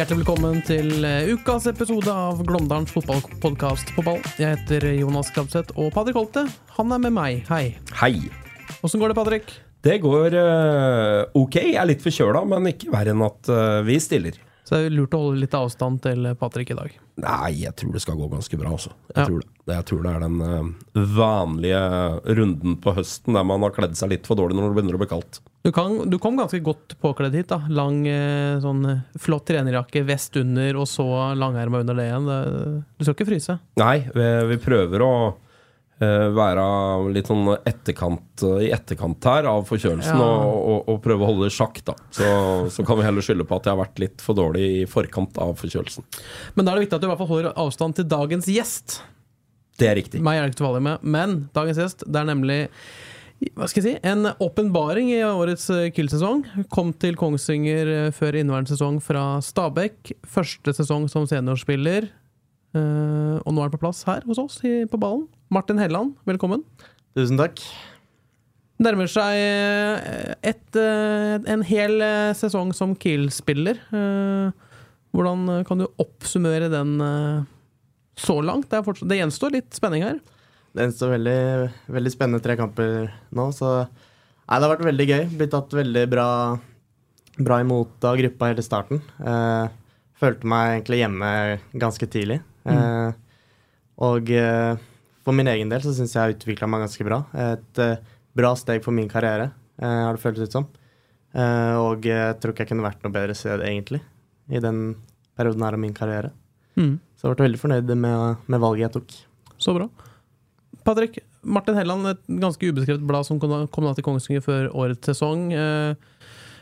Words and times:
Hjertelig 0.00 0.22
velkommen 0.22 0.62
til 0.64 1.04
eh, 1.04 1.26
ukas 1.28 1.66
episode 1.68 2.08
av 2.08 2.38
Glåmdalens 2.48 2.92
fotballpodkast 2.94 3.90
på 3.92 4.04
ball. 4.06 4.22
Jeg 4.40 4.54
heter 4.54 4.86
Jonas 4.96 5.28
Krabseth, 5.34 5.74
og 5.76 5.90
Patrick 5.92 6.16
Holte 6.16 6.46
han 6.78 6.94
er 6.96 7.02
med 7.02 7.12
meg. 7.12 7.42
Hei. 7.50 7.74
Hei. 7.98 8.14
Åssen 8.80 9.02
går 9.02 9.12
det, 9.12 9.18
Patrick? 9.18 9.52
Det 9.84 9.98
går 10.00 10.38
uh, 10.40 11.26
ok. 11.36 11.58
Jeg 11.66 11.76
er 11.82 11.90
litt 11.90 12.00
forkjøla, 12.00 12.46
men 12.48 12.70
ikke 12.72 12.88
verre 12.94 13.12
enn 13.12 13.26
at 13.28 13.52
uh, 13.52 13.82
vi 13.84 13.98
stiller. 14.00 14.40
Så 14.64 14.78
det 14.78 14.88
er 14.88 14.96
lurt 14.96 15.18
å 15.18 15.20
holde 15.26 15.42
litt 15.44 15.58
avstand 15.58 16.00
til 16.08 16.30
Patrick 16.40 16.72
i 16.72 16.78
dag. 16.80 16.96
Nei, 17.20 17.52
jeg 17.66 17.76
tror 17.76 17.92
det 17.92 18.00
skal 18.06 18.16
gå 18.22 18.32
ganske 18.32 18.56
bra, 18.62 18.72
altså. 18.78 18.94
Jeg, 19.10 19.18
Ja. 19.20 19.28
tror, 19.28 19.44
det. 19.44 19.74
jeg 19.74 19.88
tror 19.90 20.04
det 20.06 20.16
er 20.16 20.24
den 20.24 20.40
uh, 20.40 21.06
vanlige 21.20 21.84
runden 22.40 22.80
på 22.80 22.96
høsten 22.96 23.36
der 23.36 23.44
man 23.52 23.68
har 23.68 23.76
kledd 23.76 24.00
seg 24.00 24.14
litt 24.16 24.30
for 24.30 24.40
dårlig 24.40 24.56
når 24.56 24.70
det 24.70 24.80
begynner 24.80 24.96
å 24.96 25.04
bli 25.04 25.12
kaldt. 25.12 25.42
Du, 25.62 25.68
kan, 25.76 25.98
du 26.10 26.16
kom 26.18 26.38
ganske 26.40 26.58
godt 26.64 26.94
påkledd 27.02 27.34
hit. 27.36 27.50
da 27.52 27.58
Lang, 27.68 28.00
eh, 28.08 28.56
sånn 28.62 28.80
eh, 28.88 29.02
flott 29.20 29.44
trenerjakke, 29.50 30.02
vest 30.08 30.38
under, 30.40 30.78
og 30.80 30.88
så 30.88 31.04
langerma 31.36 31.82
under 31.84 31.98
det 31.98 32.06
igjen. 32.08 32.30
Du 32.96 33.04
skal 33.04 33.16
ikke 33.18 33.28
fryse. 33.28 33.58
Nei, 33.80 33.98
vi, 34.14 34.28
vi 34.54 34.56
prøver 34.62 35.04
å 35.04 35.12
eh, 36.00 36.30
være 36.32 36.64
litt 37.12 37.28
sånn 37.28 37.44
etterkant, 37.58 38.46
i 38.64 38.70
etterkant 38.72 39.28
her 39.28 39.50
av 39.52 39.68
forkjølelsen 39.68 40.16
Ja. 40.16 40.30
og, 40.30 40.56
og, 40.72 40.80
og 40.94 41.02
prøve 41.04 41.26
å 41.26 41.30
holde 41.34 41.44
det 41.44 41.52
i 41.52 41.58
sjakk, 41.58 41.82
da. 41.92 41.98
Så, 42.08 42.32
så 42.72 42.86
kan 42.88 42.96
vi 43.02 43.06
heller 43.10 43.28
skylde 43.28 43.44
på 43.44 43.60
at 43.60 43.68
jeg 43.68 43.76
har 43.76 43.82
vært 43.84 44.00
litt 44.00 44.24
for 44.24 44.40
dårlig 44.40 44.64
i 44.80 44.82
forkant 44.88 45.36
av 45.44 45.52
forkjølelsen. 45.60 46.08
Men 46.56 46.64
da 46.64 46.72
er 46.72 46.80
det 46.80 46.86
viktig 46.88 46.96
at 46.96 47.04
du 47.04 47.10
i 47.10 47.12
hvert 47.12 47.20
fall 47.20 47.32
holder 47.34 47.52
avstand 47.66 48.00
til 48.00 48.08
dagens 48.16 48.48
gjest. 48.48 49.02
Det 49.80 49.92
er 49.92 49.96
riktig. 50.00 50.24
Meg 50.24 50.40
er 50.40 50.48
det 50.48 50.54
ikke 50.54 50.62
til 50.64 50.72
å 50.72 50.82
med, 50.88 51.04
men 51.04 51.38
dagens 51.56 51.84
gjest 51.84 52.08
det 52.08 52.20
er 52.24 52.32
nemlig 52.32 52.60
hva 53.40 53.66
skal 53.70 53.80
jeg 53.80 53.86
si, 53.86 54.00
en 54.04 54.28
åpenbaring 54.36 55.08
i 55.14 55.20
årets 55.24 55.70
eh, 55.72 55.88
Kiel-sesong. 55.96 56.42
Kom 56.72 56.92
til 57.00 57.16
Kongsvinger 57.16 57.88
eh, 57.88 58.08
før 58.12 58.36
inneværende 58.36 58.74
sesong 58.74 58.98
fra 59.00 59.38
Stabæk. 59.44 60.12
Første 60.28 60.74
sesong 60.76 61.06
som 61.12 61.28
seniorspiller. 61.28 62.10
Uh, 62.70 63.42
og 63.42 63.50
nå 63.50 63.58
er 63.58 63.66
han 63.66 63.72
på 63.72 63.80
plass 63.82 64.04
her 64.06 64.22
hos 64.28 64.38
oss 64.38 64.60
i, 64.62 64.84
på 64.86 64.98
ballen. 65.00 65.24
Martin 65.50 65.80
Helland, 65.82 66.12
velkommen. 66.28 66.60
Tusen 67.18 67.40
takk. 67.40 67.58
Nærmer 68.78 69.10
seg 69.10 69.40
et, 69.40 70.46
et, 70.52 70.78
en 71.50 71.64
hel 71.66 72.04
sesong 72.38 72.70
som 72.76 72.92
Kiel-spiller. 72.94 73.80
Uh, 73.90 74.52
Hvordan 75.10 75.64
kan 75.66 75.80
du 75.82 75.88
oppsummere 75.98 76.68
den 76.70 77.00
uh, 77.02 77.48
så 78.14 78.38
langt? 78.44 78.68
Det, 78.70 78.84
fortsatt, 78.86 79.10
det 79.10 79.18
gjenstår 79.18 79.56
litt 79.56 79.74
spenning 79.74 80.06
her. 80.06 80.20
Det 80.76 80.86
står 80.94 81.16
veldig, 81.16 81.40
veldig 81.90 82.12
spennende 82.14 82.42
tre 82.44 82.56
kamper 82.58 83.10
nå, 83.34 83.50
så 83.56 83.72
Nei, 84.50 84.58
det 84.58 84.66
har 84.66 84.72
vært 84.72 84.88
veldig 84.88 85.04
gøy. 85.06 85.20
Blitt 85.38 85.52
tatt 85.54 85.74
veldig 85.78 86.00
bra, 86.10 86.28
bra 87.38 87.58
imot 87.62 88.02
av 88.02 88.16
gruppa 88.18 88.48
hele 88.50 88.64
starten. 88.66 88.98
Eh, 89.22 89.68
følte 90.18 90.48
meg 90.50 90.72
egentlig 90.72 90.98
hjemme 91.04 91.28
ganske 91.78 92.08
tidlig. 92.10 92.40
Eh, 92.66 93.12
og 94.02 94.32
eh, 94.34 94.74
for 95.22 95.38
min 95.38 95.52
egen 95.52 95.70
del 95.70 95.84
så 95.84 95.94
syns 95.94 96.16
jeg 96.16 96.18
jeg 96.18 96.24
har 96.24 96.34
utvikla 96.34 96.66
meg 96.66 96.82
ganske 96.82 97.06
bra. 97.06 97.20
Et 97.44 97.82
eh, 97.84 98.02
bra 98.42 98.50
steg 98.58 98.82
for 98.82 98.96
min 98.96 99.06
karriere, 99.12 99.52
eh, 99.78 100.02
har 100.02 100.18
det 100.18 100.24
føltes 100.24 100.50
ut 100.50 100.58
som. 100.58 100.66
Eh, 101.30 101.78
og 101.78 102.10
jeg 102.10 102.42
tror 102.42 102.50
ikke 102.50 102.66
jeg 102.66 102.72
kunne 102.72 102.88
vært 102.88 103.06
noe 103.06 103.14
bedre 103.14 103.38
sted, 103.38 103.62
egentlig, 103.62 104.02
i 104.50 104.58
den 104.58 104.96
perioden 105.38 105.62
her 105.62 105.78
av 105.78 105.84
min 105.86 105.94
karriere. 105.94 106.34
Mm. 106.74 106.96
Så 107.14 107.28
jeg 107.28 107.38
ble 107.38 107.52
veldig 107.52 107.62
fornøyd 107.62 107.94
med, 107.94 108.46
med 108.50 108.66
valget 108.66 108.88
jeg 108.88 108.96
tok. 108.98 109.20
Så 109.62 109.78
bra. 109.78 109.86
Patrick, 110.84 111.18
Martin 111.42 111.76
Helland, 111.78 112.08
et 112.10 112.22
ganske 112.42 112.70
ubeskrevet 112.70 113.04
blad 113.06 113.26
som 113.28 113.40
kom 113.40 113.52
da, 113.52 113.94
til 113.96 114.06
Kongsvinger 114.06 114.44
før 114.44 114.68
årets 114.72 115.12
sesong. 115.12 115.50
Eh, 115.52 115.94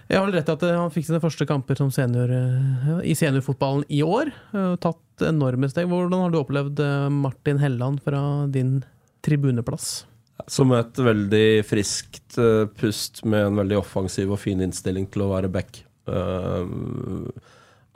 Jeg 0.08 0.16
har 0.16 0.26
vel 0.26 0.36
rett 0.38 0.48
i 0.48 0.54
at 0.54 0.62
eh, 0.64 0.76
han 0.78 0.92
fikk 0.94 1.08
sine 1.08 1.20
første 1.20 1.46
kamper 1.48 1.80
senior 1.92 2.32
eh, 2.32 2.92
i 3.04 3.16
seniorfotballen 3.18 3.84
i 3.92 4.02
år. 4.02 4.32
Tatt 4.80 5.26
enorme 5.28 5.68
steg. 5.70 5.90
Hvordan 5.90 6.24
har 6.24 6.32
du 6.32 6.38
opplevd 6.40 6.84
Martin 7.12 7.58
Helland 7.62 8.00
fra 8.04 8.46
din 8.46 8.78
tribuneplass? 9.26 10.06
Som 10.46 10.70
et 10.76 10.94
veldig 11.02 11.64
friskt 11.66 12.38
pust 12.78 13.24
med 13.26 13.48
en 13.48 13.58
veldig 13.58 13.80
offensiv 13.80 14.30
og 14.32 14.38
fin 14.40 14.62
innstilling 14.62 15.08
til 15.10 15.26
å 15.26 15.32
være 15.34 15.50
back. 15.52 15.82
Eh, 16.08 16.64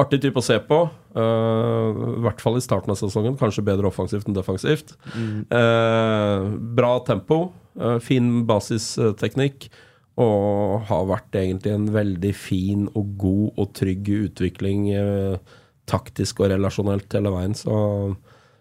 artig 0.02 0.20
type 0.24 0.40
å 0.40 0.44
se 0.44 0.58
på. 0.66 0.78
Uh, 1.16 2.18
I 2.18 2.22
hvert 2.26 2.42
fall 2.42 2.58
i 2.58 2.64
starten 2.64 2.92
av 2.94 2.98
sesongen. 3.00 3.38
Kanskje 3.40 3.64
bedre 3.66 3.88
offensivt 3.90 4.28
enn 4.28 4.36
defensivt. 4.36 4.94
Eh, 5.14 6.46
bra 6.78 6.92
tempo. 7.06 7.52
uh, 7.80 7.98
fin 8.04 8.42
basisteknikk. 8.48 9.70
Og 10.20 10.82
har 10.90 11.06
vært 11.08 11.38
egentlig 11.40 11.72
en 11.72 11.86
veldig 11.94 12.34
fin 12.36 12.82
og 12.92 13.14
god 13.16 13.62
og 13.62 13.70
trygg 13.78 14.10
utvikling 14.26 14.90
taktisk 15.88 16.42
og 16.44 16.50
relasjonelt 16.52 17.16
hele 17.16 17.32
veien. 17.32 17.54
Så 17.56 17.72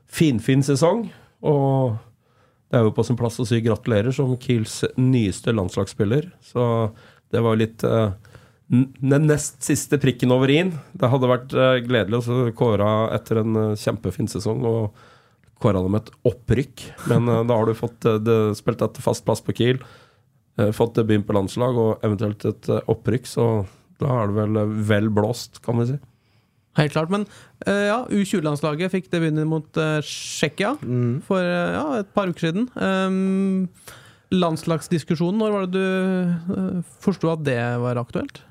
finfin 0.08 0.64
sesong. 0.64 1.10
Og 1.44 1.98
det 2.72 2.80
er 2.80 2.88
jo 2.88 2.94
på 2.96 3.04
sin 3.04 3.20
plass 3.20 3.36
å 3.44 3.46
si 3.50 3.60
gratulerer 3.66 4.16
som 4.16 4.32
Kiels 4.40 4.78
nyeste 4.96 5.52
landslagsspiller. 5.52 6.30
Så 6.40 6.64
det 7.36 7.44
var 7.44 7.60
litt 7.60 7.84
n- 7.84 8.14
den 8.72 9.26
nest 9.28 9.60
siste 9.66 10.00
prikken 10.00 10.32
over 10.32 10.52
i-en. 10.52 10.72
Det 10.96 11.10
hadde 11.12 11.30
vært 11.30 11.56
eh, 11.56 11.80
gledelig 11.84 12.22
å 12.24 12.44
kåre 12.56 12.92
etter 13.18 13.42
en 13.42 13.58
eh, 13.60 13.80
kjempefin 13.80 14.30
sesong 14.32 14.64
og 14.68 15.02
kåra 15.62 15.82
dem 15.84 15.98
et 16.00 16.12
opprykk. 16.30 16.86
Men 17.12 17.28
eh, 17.28 17.42
da 17.50 17.58
har 17.60 17.68
du 17.68 17.76
fått 17.78 18.08
det, 18.24 18.38
spilt 18.60 18.84
et 18.86 19.02
fast 19.04 19.28
plass 19.28 19.44
på 19.44 19.56
Kiel, 19.58 19.84
fått 20.76 20.98
debut 21.00 21.24
på 21.26 21.34
landslag 21.34 21.78
og 21.80 22.04
eventuelt 22.06 22.44
et 22.46 22.68
opprykk, 22.92 23.26
så 23.26 23.46
da 24.04 24.18
er 24.20 24.30
det 24.30 24.36
vel 24.36 24.74
vel 24.90 25.08
blåst, 25.16 25.62
kan 25.64 25.80
vi 25.80 25.88
si. 25.90 25.96
Helt 26.78 26.94
klart, 26.94 27.10
men 27.12 27.24
ja, 27.66 28.02
U20-landslaget 28.12 28.92
fikk 28.94 29.08
debuten 29.12 29.48
mot 29.50 29.80
uh, 29.80 30.04
Tsjekkia 30.06 30.76
for 31.26 31.48
ja, 31.48 31.86
et 32.04 32.12
par 32.14 32.30
uker 32.30 32.52
siden. 32.52 32.68
Um, 32.76 33.66
landslagsdiskusjonen, 34.36 35.40
når 35.42 35.56
var 35.56 35.66
det 35.66 35.80
du 35.80 36.54
uh, 36.54 36.94
forsto 37.02 37.32
at 37.32 37.48
det 37.48 37.60
var 37.82 38.04
aktuelt? 38.04 38.44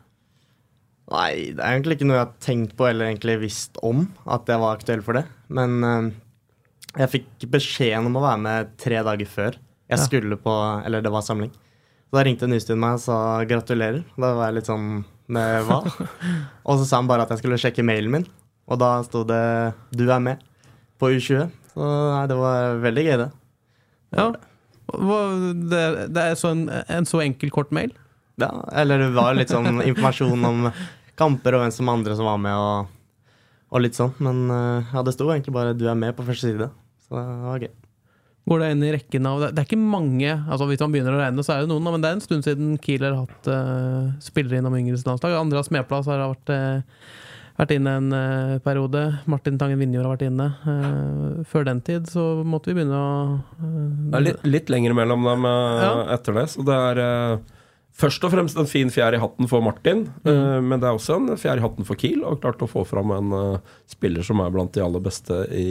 Nei, 1.10 1.50
det 1.56 1.62
er 1.64 1.74
egentlig 1.74 1.96
ikke 1.98 2.06
noe 2.06 2.18
jeg 2.20 2.26
har 2.26 2.34
tenkt 2.44 2.76
på 2.78 2.86
eller 2.86 3.08
egentlig 3.10 3.38
visst 3.42 3.78
om 3.82 4.04
at 4.30 4.46
jeg 4.50 4.60
var 4.62 4.76
aktuell 4.78 5.00
for 5.02 5.18
det. 5.18 5.24
Men 5.50 5.78
eh, 5.86 6.10
jeg 7.02 7.10
fikk 7.16 7.48
beskjeden 7.50 8.06
om 8.10 8.18
å 8.20 8.22
være 8.22 8.42
med 8.44 8.70
tre 8.78 9.00
dager 9.06 9.26
før 9.30 9.56
jeg 9.90 9.98
Ja. 9.98 10.04
skulle 10.04 10.36
på 10.38 10.52
Eller 10.86 11.02
det 11.02 11.10
var 11.10 11.22
samling. 11.26 11.50
Så 11.50 12.14
da 12.18 12.22
ringte 12.26 12.46
Nystuen 12.46 12.78
meg 12.78 12.94
og 12.98 13.02
sa 13.02 13.16
gratulerer. 13.46 14.04
Da 14.16 14.34
var 14.38 14.46
jeg 14.50 14.54
litt 14.60 14.70
sånn 14.70 14.86
med 15.30 15.64
hva? 15.66 15.80
og 16.66 16.78
så 16.78 16.84
sa 16.86 16.96
han 17.00 17.10
bare 17.10 17.22
at 17.26 17.30
jeg 17.34 17.42
skulle 17.42 17.58
sjekke 17.58 17.82
mailen 17.86 18.10
min, 18.10 18.26
og 18.70 18.78
da 18.82 19.02
sto 19.06 19.24
det 19.26 19.74
'du 19.94 20.06
er 20.10 20.18
med' 20.22 20.38
på 20.98 21.10
U20. 21.10 21.50
Så 21.74 21.80
nei, 22.14 22.26
det 22.26 22.36
var 22.38 22.78
veldig 22.82 23.04
gøy, 23.06 23.16
det. 23.18 23.30
Ja. 24.14 24.26
Det, 24.90 25.82
det 26.14 26.22
er 26.22 26.34
så 26.34 26.50
en, 26.50 26.64
en 26.68 27.06
så 27.06 27.20
enkel, 27.22 27.50
kort 27.54 27.70
mail? 27.70 27.92
Ja, 28.40 28.50
eller 28.72 28.98
det 28.98 29.10
var 29.14 29.34
litt 29.38 29.52
sånn 29.52 29.78
informasjon 29.84 30.44
om 30.44 30.70
kamper 31.20 31.56
og 31.56 31.64
hvem 31.64 31.74
som 31.74 31.92
andre 31.92 32.16
som 32.18 32.28
var 32.28 32.40
med, 32.40 32.56
og, 32.56 33.36
og 33.70 33.84
litt 33.84 33.98
sånn. 33.98 34.16
Men 34.24 34.42
eh, 34.54 34.90
ja, 34.94 35.04
det 35.06 35.14
sto 35.16 35.28
egentlig 35.28 35.54
bare 35.56 35.76
'du 35.76 35.86
er 35.88 35.98
med' 35.98 36.16
på 36.16 36.26
første 36.26 36.48
side. 36.48 36.70
Så 37.06 37.14
det 37.18 37.28
var 37.44 37.62
gøy. 37.66 37.72
Går 38.48 38.62
det 38.62 38.68
inn 38.72 38.84
i 38.86 38.92
rekken 38.94 39.26
av 39.28 39.42
Det 39.52 39.60
er 39.60 39.66
ikke 39.68 39.76
mange 39.78 40.30
altså 40.32 40.66
Hvis 40.66 40.80
man 40.80 40.94
begynner 40.94 41.14
å 41.14 41.20
regne, 41.20 41.42
så 41.44 41.54
er 41.54 41.60
det 41.62 41.70
noen, 41.70 41.84
men 41.86 42.02
det 42.02 42.08
er 42.08 42.16
en 42.16 42.24
stund 42.24 42.46
siden 42.46 42.78
Kiel 42.82 43.04
har 43.04 43.18
hatt 43.20 43.50
uh, 43.52 44.10
spillere 44.24 44.58
innom 44.58 44.74
yngres 44.78 45.04
landslag. 45.06 45.36
Andreas 45.38 45.70
Medplass 45.70 46.08
har 46.10 46.22
vært, 46.24 46.50
uh, 46.50 46.80
vært 47.60 47.74
inne 47.76 47.94
en 48.00 48.08
uh, 48.16 48.56
periode. 48.64 49.04
Martin 49.30 49.60
Tangen 49.60 49.78
Vinjord 49.78 50.08
har 50.08 50.16
vært 50.16 50.26
inne. 50.30 50.48
Uh, 50.64 51.44
før 51.52 51.68
den 51.68 51.84
tid 51.86 52.08
så 52.10 52.40
måtte 52.42 52.72
vi 52.72 52.80
begynne 52.80 52.96
å 52.96 53.12
Det 53.60 54.18
er 54.18 54.26
litt, 54.30 54.44
litt 54.56 54.72
lenger 54.72 54.96
mellom 54.98 55.28
dem 55.28 55.46
Ja. 55.46 55.92
etter 56.16 56.40
det, 56.40 56.48
så 56.56 56.64
det 56.66 56.80
er 56.88 57.04
først 58.00 58.24
og 58.26 58.32
fremst 58.32 58.58
en 58.58 58.68
fin 58.68 58.90
fjær 58.92 59.14
i 59.16 59.20
hatten 59.20 59.48
for 59.50 59.62
Martin, 59.64 60.06
mm. 60.24 60.66
men 60.66 60.80
det 60.80 60.88
er 60.88 60.96
også 60.96 61.18
en 61.18 61.36
fjær 61.40 61.60
i 61.60 61.64
hatten 61.64 61.86
for 61.88 62.00
Kiel. 62.00 62.24
Og 62.26 62.40
klart 62.42 62.62
å 62.64 62.70
få 62.70 62.86
fram 62.88 63.12
en 63.16 63.36
uh, 63.36 63.76
spiller 63.90 64.24
som 64.26 64.40
er 64.42 64.50
blant 64.54 64.72
de 64.74 64.82
aller 64.84 65.04
beste 65.04 65.42
i 65.54 65.68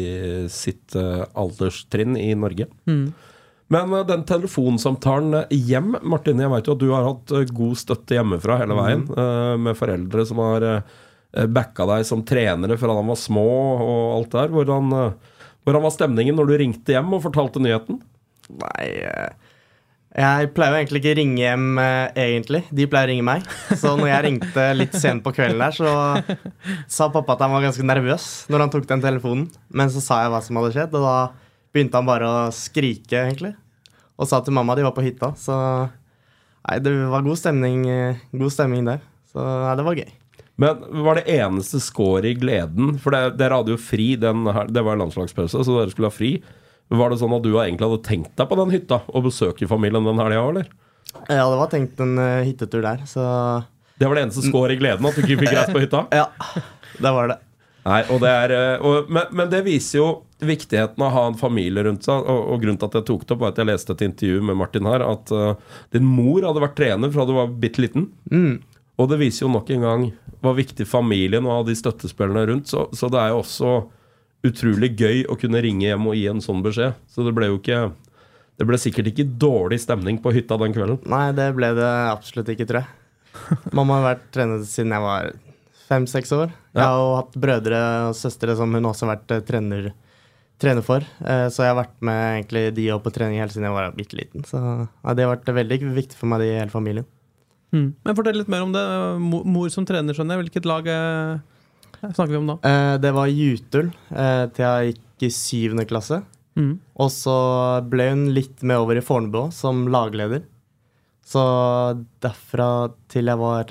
sitt 0.53 0.95
uh, 0.97 1.25
alderstrinn 1.39 2.17
i 2.19 2.31
Norge. 2.37 2.69
Men 3.69 3.93
uh, 3.93 4.05
den 4.07 4.23
telefonsamtalen 4.29 5.43
eh, 5.43 5.57
hjem, 5.69 5.95
Martin, 6.01 6.41
jeg 6.41 6.53
vet 6.53 6.69
jo 6.69 6.77
at 6.77 6.81
du 6.81 6.87
har 6.93 7.05
hatt 7.05 7.33
eh, 7.37 7.51
god 7.53 7.77
støtte 7.77 8.17
hjemmefra 8.17 8.57
hele 8.63 8.77
veien, 8.79 9.03
eh, 9.13 9.55
med 9.61 9.77
foreldre 9.77 10.25
som 10.25 10.41
har 10.41 10.65
eh, 10.69 11.45
backa 11.53 11.85
deg 11.91 12.07
som 12.09 12.23
trenere 12.25 12.79
fra 12.81 12.89
da 12.89 12.97
han 12.97 13.11
var 13.11 13.19
små 13.21 13.45
og 13.85 14.15
alt 14.15 14.33
der. 14.33 14.55
Hvordan, 14.55 14.95
eh, 14.97 15.43
hvordan 15.67 15.85
var 15.85 15.93
stemningen 15.93 16.39
når 16.39 16.49
du 16.49 16.55
ringte 16.63 16.95
hjem 16.95 17.13
og 17.13 17.21
fortalte 17.27 17.61
nyheten? 17.61 18.01
Nei 18.49 18.87
eh, 19.05 19.29
Jeg 20.09 20.49
pleier 20.55 20.73
jo 20.73 20.77
egentlig 20.79 20.99
ikke 21.03 21.17
ringe 21.19 21.37
hjem, 21.37 21.65
eh, 21.77 22.15
egentlig. 22.17 22.63
De 22.73 22.87
pleier 22.89 23.05
å 23.05 23.11
ringe 23.11 23.25
meg. 23.27 23.43
Så 23.77 23.91
når 23.93 24.09
jeg 24.09 24.25
ringte 24.25 24.63
litt 24.73 24.95
sent 24.97 25.21
på 25.25 25.33
kvelden 25.35 25.61
der, 25.61 25.75
så 25.77 25.91
sa 26.89 27.11
pappa 27.13 27.35
at 27.35 27.43
han 27.45 27.53
var 27.53 27.67
ganske 27.67 27.85
nervøs 27.85 28.25
når 28.49 28.65
han 28.65 28.73
tok 28.73 28.87
den 28.89 29.03
telefonen. 29.05 29.45
Men 29.69 29.93
så 29.93 30.01
sa 30.01 30.23
jeg 30.23 30.33
hva 30.33 30.41
som 30.41 30.57
hadde 30.57 30.73
skjedd, 30.73 30.97
og 30.97 31.05
da 31.05 31.17
begynte 31.69 32.01
han 32.01 32.09
bare 32.09 32.25
å 32.25 32.39
skrike, 32.55 33.21
egentlig. 33.21 33.53
Og 34.17 34.27
sa 34.27 34.41
til 34.41 34.57
mamma 34.57 34.73
de 34.75 34.87
var 34.87 34.97
på 34.97 35.05
hytta. 35.05 35.35
Så 35.37 35.53
nei, 35.53 36.79
det 36.81 36.95
var 37.13 37.27
god 37.29 37.39
stemning, 37.39 37.85
god 38.33 38.55
stemning 38.55 38.89
der. 38.89 39.05
Så 39.29 39.45
nei, 39.45 39.75
det 39.77 39.85
var 39.85 40.01
gøy. 40.01 40.09
Men 40.59 40.81
var 41.05 41.15
det 41.15 41.29
eneste 41.37 41.79
scoret 41.79 42.33
i 42.33 42.35
gleden? 42.35 42.97
For 42.99 43.13
dere 43.13 43.61
hadde 43.61 43.77
jo 43.77 43.79
fri, 43.79 44.15
den 44.19 44.49
her, 44.49 44.67
det 44.67 44.83
var 44.83 44.97
landslagspause, 44.99 45.61
så 45.63 45.77
dere 45.77 45.93
skulle 45.93 46.09
ha 46.09 46.17
fri. 46.17 46.33
Var 46.89 47.11
det 47.11 47.19
sånn 47.21 47.35
at 47.35 47.43
du 47.45 47.51
egentlig 47.53 47.85
hadde 47.85 48.05
tenkt 48.05 48.31
deg 48.39 48.47
på 48.49 48.57
den 48.57 48.71
hytta 48.73 49.01
og 49.07 49.27
besøke 49.27 49.67
familien 49.69 50.07
den 50.07 50.21
helga, 50.21 50.45
eller? 50.49 50.71
Ja, 51.29 51.43
det 51.49 51.59
var 51.59 51.69
tenkt 51.69 52.01
en 52.01 52.15
uh, 52.21 52.41
hyttetur 52.45 52.81
der, 52.85 53.03
så 53.09 53.25
Det 53.99 54.07
var 54.07 54.17
det 54.17 54.27
eneste 54.27 54.45
skår 54.45 54.73
i 54.73 54.79
gleden, 54.79 55.05
at 55.05 55.17
du 55.17 55.21
ikke 55.21 55.43
fikk 55.43 55.53
reist 55.57 55.75
på 55.75 55.83
hytta? 55.83 56.05
ja. 56.21 56.27
Det 56.99 57.13
var 57.13 57.29
det. 57.33 57.37
Nei, 57.85 57.99
og 58.11 58.19
det 58.21 58.29
er, 58.29 58.53
eh, 58.53 58.81
og, 58.85 59.07
men, 59.09 59.29
men 59.33 59.51
det 59.51 59.61
viser 59.65 60.01
jo 60.01 60.07
viktigheten 60.45 60.99
av 61.01 61.07
å 61.07 61.13
ha 61.15 61.21
en 61.29 61.37
familie 61.39 61.85
rundt 61.85 62.03
seg. 62.05 62.19
Og, 62.19 62.41
og 62.53 62.59
grunnen 62.61 62.79
til 62.81 62.89
at 62.89 62.97
jeg 62.99 63.07
tok 63.07 63.23
det 63.23 63.35
opp, 63.35 63.43
var 63.43 63.53
at 63.53 63.61
jeg 63.61 63.69
leste 63.69 63.95
et 63.95 64.03
intervju 64.05 64.41
med 64.49 64.59
Martin 64.59 64.89
her, 64.89 65.05
at 65.05 65.31
uh, 65.33 65.77
din 65.95 66.05
mor 66.05 66.43
hadde 66.45 66.63
vært 66.63 66.75
trener 66.77 67.13
fra 67.13 67.25
du 67.25 67.33
var 67.37 67.53
bitte 67.61 67.81
liten. 67.85 68.09
Og 68.99 69.07
det 69.09 69.21
viser 69.21 69.45
jo 69.45 69.53
nok 69.53 69.71
en 69.73 69.85
gang 69.87 70.03
hvor 70.43 70.57
viktig 70.57 70.87
familien 70.87 71.47
og 71.49 71.69
de 71.69 71.75
støttespillerne 71.79 72.45
rundt. 72.51 72.69
Så, 72.71 72.85
så 72.95 73.09
det 73.11 73.21
er 73.21 73.33
jo 73.33 73.41
også 73.45 73.73
utrolig 74.47 74.93
gøy 74.99 75.25
å 75.27 75.35
kunne 75.39 75.59
ringe 75.63 75.87
hjem 75.89 76.05
og 76.07 76.15
gi 76.15 76.27
en 76.31 76.39
sånn 76.43 76.61
beskjed. 76.63 76.95
Så 77.11 77.25
det 77.27 77.33
ble 77.35 77.49
jo 77.51 77.57
ikke 77.59 77.89
Det 78.59 78.65
ble 78.67 78.75
sikkert 78.75 79.07
ikke 79.13 79.23
dårlig 79.39 79.77
stemning 79.79 80.17
på 80.19 80.33
hytta 80.35 80.57
den 80.59 80.73
kvelden. 80.75 80.97
Nei, 81.07 81.29
det 81.31 81.45
ble 81.55 81.69
det 81.77 81.87
absolutt 82.11 82.49
ikke, 82.51 82.65
tror 82.67 82.81
jeg. 82.81 82.89
Mamma 83.71 83.99
har 84.01 84.07
vært 84.09 84.25
trener 84.35 84.65
siden 84.67 84.91
jeg 84.91 85.03
var 85.05 85.29
fem-seks 85.87 86.33
år. 86.35 86.51
Jeg 86.75 86.83
har 86.83 86.97
jo 86.99 87.13
hatt 87.21 87.37
brødre 87.39 87.79
og 88.09 88.17
søstre 88.19 88.55
som 88.59 88.73
hun 88.75 88.89
også 88.89 89.07
har 89.07 89.13
vært 89.15 89.31
eh, 89.37 89.43
trener, 89.47 89.87
trener 90.59 90.83
for. 90.83 91.05
Eh, 91.23 91.45
Så 91.47 91.63
jeg 91.63 91.71
har 91.71 91.79
vært 91.79 91.95
med 92.03 92.19
egentlig 92.33 92.65
de 92.75 92.89
òg 92.91 92.99
på 93.05 93.13
trening 93.15 93.39
hele 93.39 93.53
siden 93.53 93.69
jeg 93.69 93.77
var 93.77 93.95
bitte 93.95 94.19
liten. 94.19 94.43
Så 94.49 94.59
ja, 94.59 95.13
det 95.15 95.23
har 95.23 95.31
vært 95.37 95.53
veldig 95.55 95.79
viktig 95.95 96.19
for 96.19 96.27
meg, 96.33 96.43
de 96.43 96.51
hele 96.59 96.73
familien. 96.73 97.07
Mm. 97.71 97.93
Men 98.03 98.17
fortell 98.19 98.41
litt 98.41 98.51
mer 98.51 98.67
om 98.67 98.75
det. 98.75 98.83
Mor 99.23 99.71
som 99.71 99.87
trener, 99.87 100.13
skjønner 100.17 100.35
jeg. 100.35 100.49
Hvilket 100.49 100.67
lag 100.67 100.91
eh, 100.91 101.39
snakker 102.01 102.31
vi 102.33 102.39
om 102.39 102.47
da? 102.53 102.57
Eh, 102.69 102.95
Det 103.03 103.11
var 103.15 103.27
Jutul 103.31 103.89
eh, 104.11 104.45
til 104.55 104.65
jeg 104.65 104.93
gikk 104.93 105.25
i 105.27 105.31
syvende 105.35 105.85
klasse. 105.89 106.21
Mm. 106.59 106.73
Og 106.99 107.11
så 107.13 107.35
ble 107.87 108.09
hun 108.11 108.25
litt 108.35 108.63
med 108.67 108.79
over 108.81 108.99
i 108.99 109.03
Fornebu 109.05 109.49
som 109.55 109.85
lagleder. 109.91 110.43
Så 111.29 111.41
derfra 112.23 112.69
til 113.11 113.29
jeg 113.29 113.39
var 113.39 113.69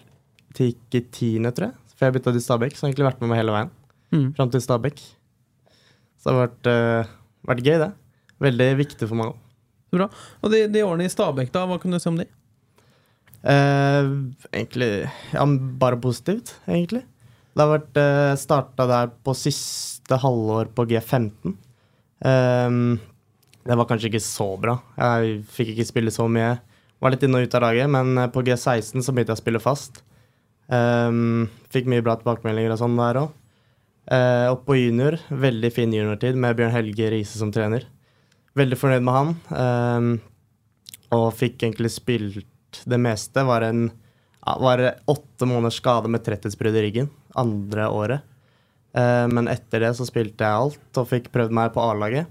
til 0.55 0.71
gikk 0.73 0.99
i 1.01 1.05
tiende, 1.15 1.53
tror 1.57 1.71
jeg. 1.71 1.77
For 1.99 2.07
jeg 2.07 2.15
bytta 2.19 2.33
til 2.37 2.45
Stabæk, 2.45 2.77
så 2.77 2.85
jeg 2.87 2.87
har 2.87 2.93
egentlig 2.95 3.09
vært 3.09 3.23
med 3.25 3.33
meg 3.33 3.41
hele 3.41 3.55
veien. 3.57 3.71
Mm. 4.15 4.29
Fram 4.39 4.53
til 4.55 4.63
Stabæk. 4.65 5.03
Så 6.19 6.29
det 6.29 6.35
har 6.35 6.41
vært, 6.45 6.71
eh, 6.71 7.13
vært 7.51 7.65
gøy, 7.67 7.79
det. 7.83 7.91
Veldig 8.47 8.69
viktig 8.79 9.09
for 9.11 9.19
meg 9.19 9.33
òg. 9.33 9.45
Bra. 9.99 10.07
Og 10.45 10.53
de, 10.53 10.67
de 10.71 10.85
årene 10.87 11.09
i 11.09 11.13
Stabæk, 11.13 11.51
da, 11.55 11.65
hva 11.67 11.79
kan 11.83 11.91
du 11.91 11.99
si 11.99 12.09
om 12.11 12.19
de? 12.21 12.27
Eh, 13.49 14.09
egentlig 14.53 14.91
ja, 15.33 15.45
bare 15.83 15.99
positivt, 16.03 16.55
egentlig. 16.69 17.05
Det 17.59 17.65
har 17.65 17.73
vært 17.73 17.99
uh, 17.99 18.39
starta 18.39 18.85
der 18.87 19.09
på 19.27 19.33
siste 19.35 20.15
halvår 20.23 20.69
på 20.79 20.85
G15. 20.93 21.57
Um, 22.23 23.01
det 23.67 23.75
var 23.81 23.89
kanskje 23.91 24.13
ikke 24.13 24.23
så 24.23 24.47
bra. 24.63 24.77
Jeg 24.95 25.41
fikk 25.57 25.73
ikke 25.73 25.89
spille 25.89 26.13
så 26.15 26.29
mye. 26.31 26.53
Var 27.03 27.13
litt 27.13 27.27
inn 27.27 27.35
og 27.35 27.43
ut 27.43 27.57
av 27.59 27.65
laget, 27.67 27.91
men 27.91 28.15
eh, 28.19 28.31
på 28.31 28.43
G16 28.47 29.03
så 29.03 29.13
begynte 29.15 29.35
jeg 29.35 29.39
å 29.39 29.43
spille 29.43 29.63
fast. 29.63 30.01
Um, 30.71 31.51
fikk 31.71 31.91
mye 31.91 32.03
bra 32.03 32.17
tilbakemeldinger 32.19 32.75
og 32.75 32.81
sånn 32.81 32.97
der 32.99 33.21
òg. 33.25 33.37
Uh, 34.09 34.47
opp 34.55 34.65
på 34.67 34.79
junior, 34.79 35.19
veldig 35.29 35.71
fin 35.75 35.93
juniortid 35.95 36.39
med 36.39 36.57
Bjørn 36.59 36.75
Helge 36.75 37.11
Riise 37.13 37.43
som 37.43 37.53
trener. 37.55 37.87
Veldig 38.59 38.79
fornøyd 38.81 39.07
med 39.07 39.19
han. 39.19 39.37
Um, 39.53 40.11
og 41.19 41.33
fikk 41.39 41.67
egentlig 41.67 41.93
spilt 41.99 42.83
det 42.87 43.03
meste. 43.03 43.47
Var 43.47 43.69
en 43.69 43.89
var 44.49 44.81
åtte 45.11 45.47
måneders 45.47 45.83
skade 45.83 46.09
med 46.11 46.23
tretthetsbrudd 46.25 46.79
i 46.79 46.87
ryggen 46.87 47.17
andre 47.39 47.87
året. 47.91 48.27
Eh, 48.97 49.27
men 49.31 49.51
etter 49.53 49.85
det 49.85 49.95
så 49.99 50.07
spilte 50.09 50.45
jeg 50.45 50.65
alt 50.65 51.01
og 51.01 51.09
fikk 51.11 51.31
prøvd 51.35 51.55
meg 51.55 51.73
på 51.75 51.85
A-laget 51.85 52.29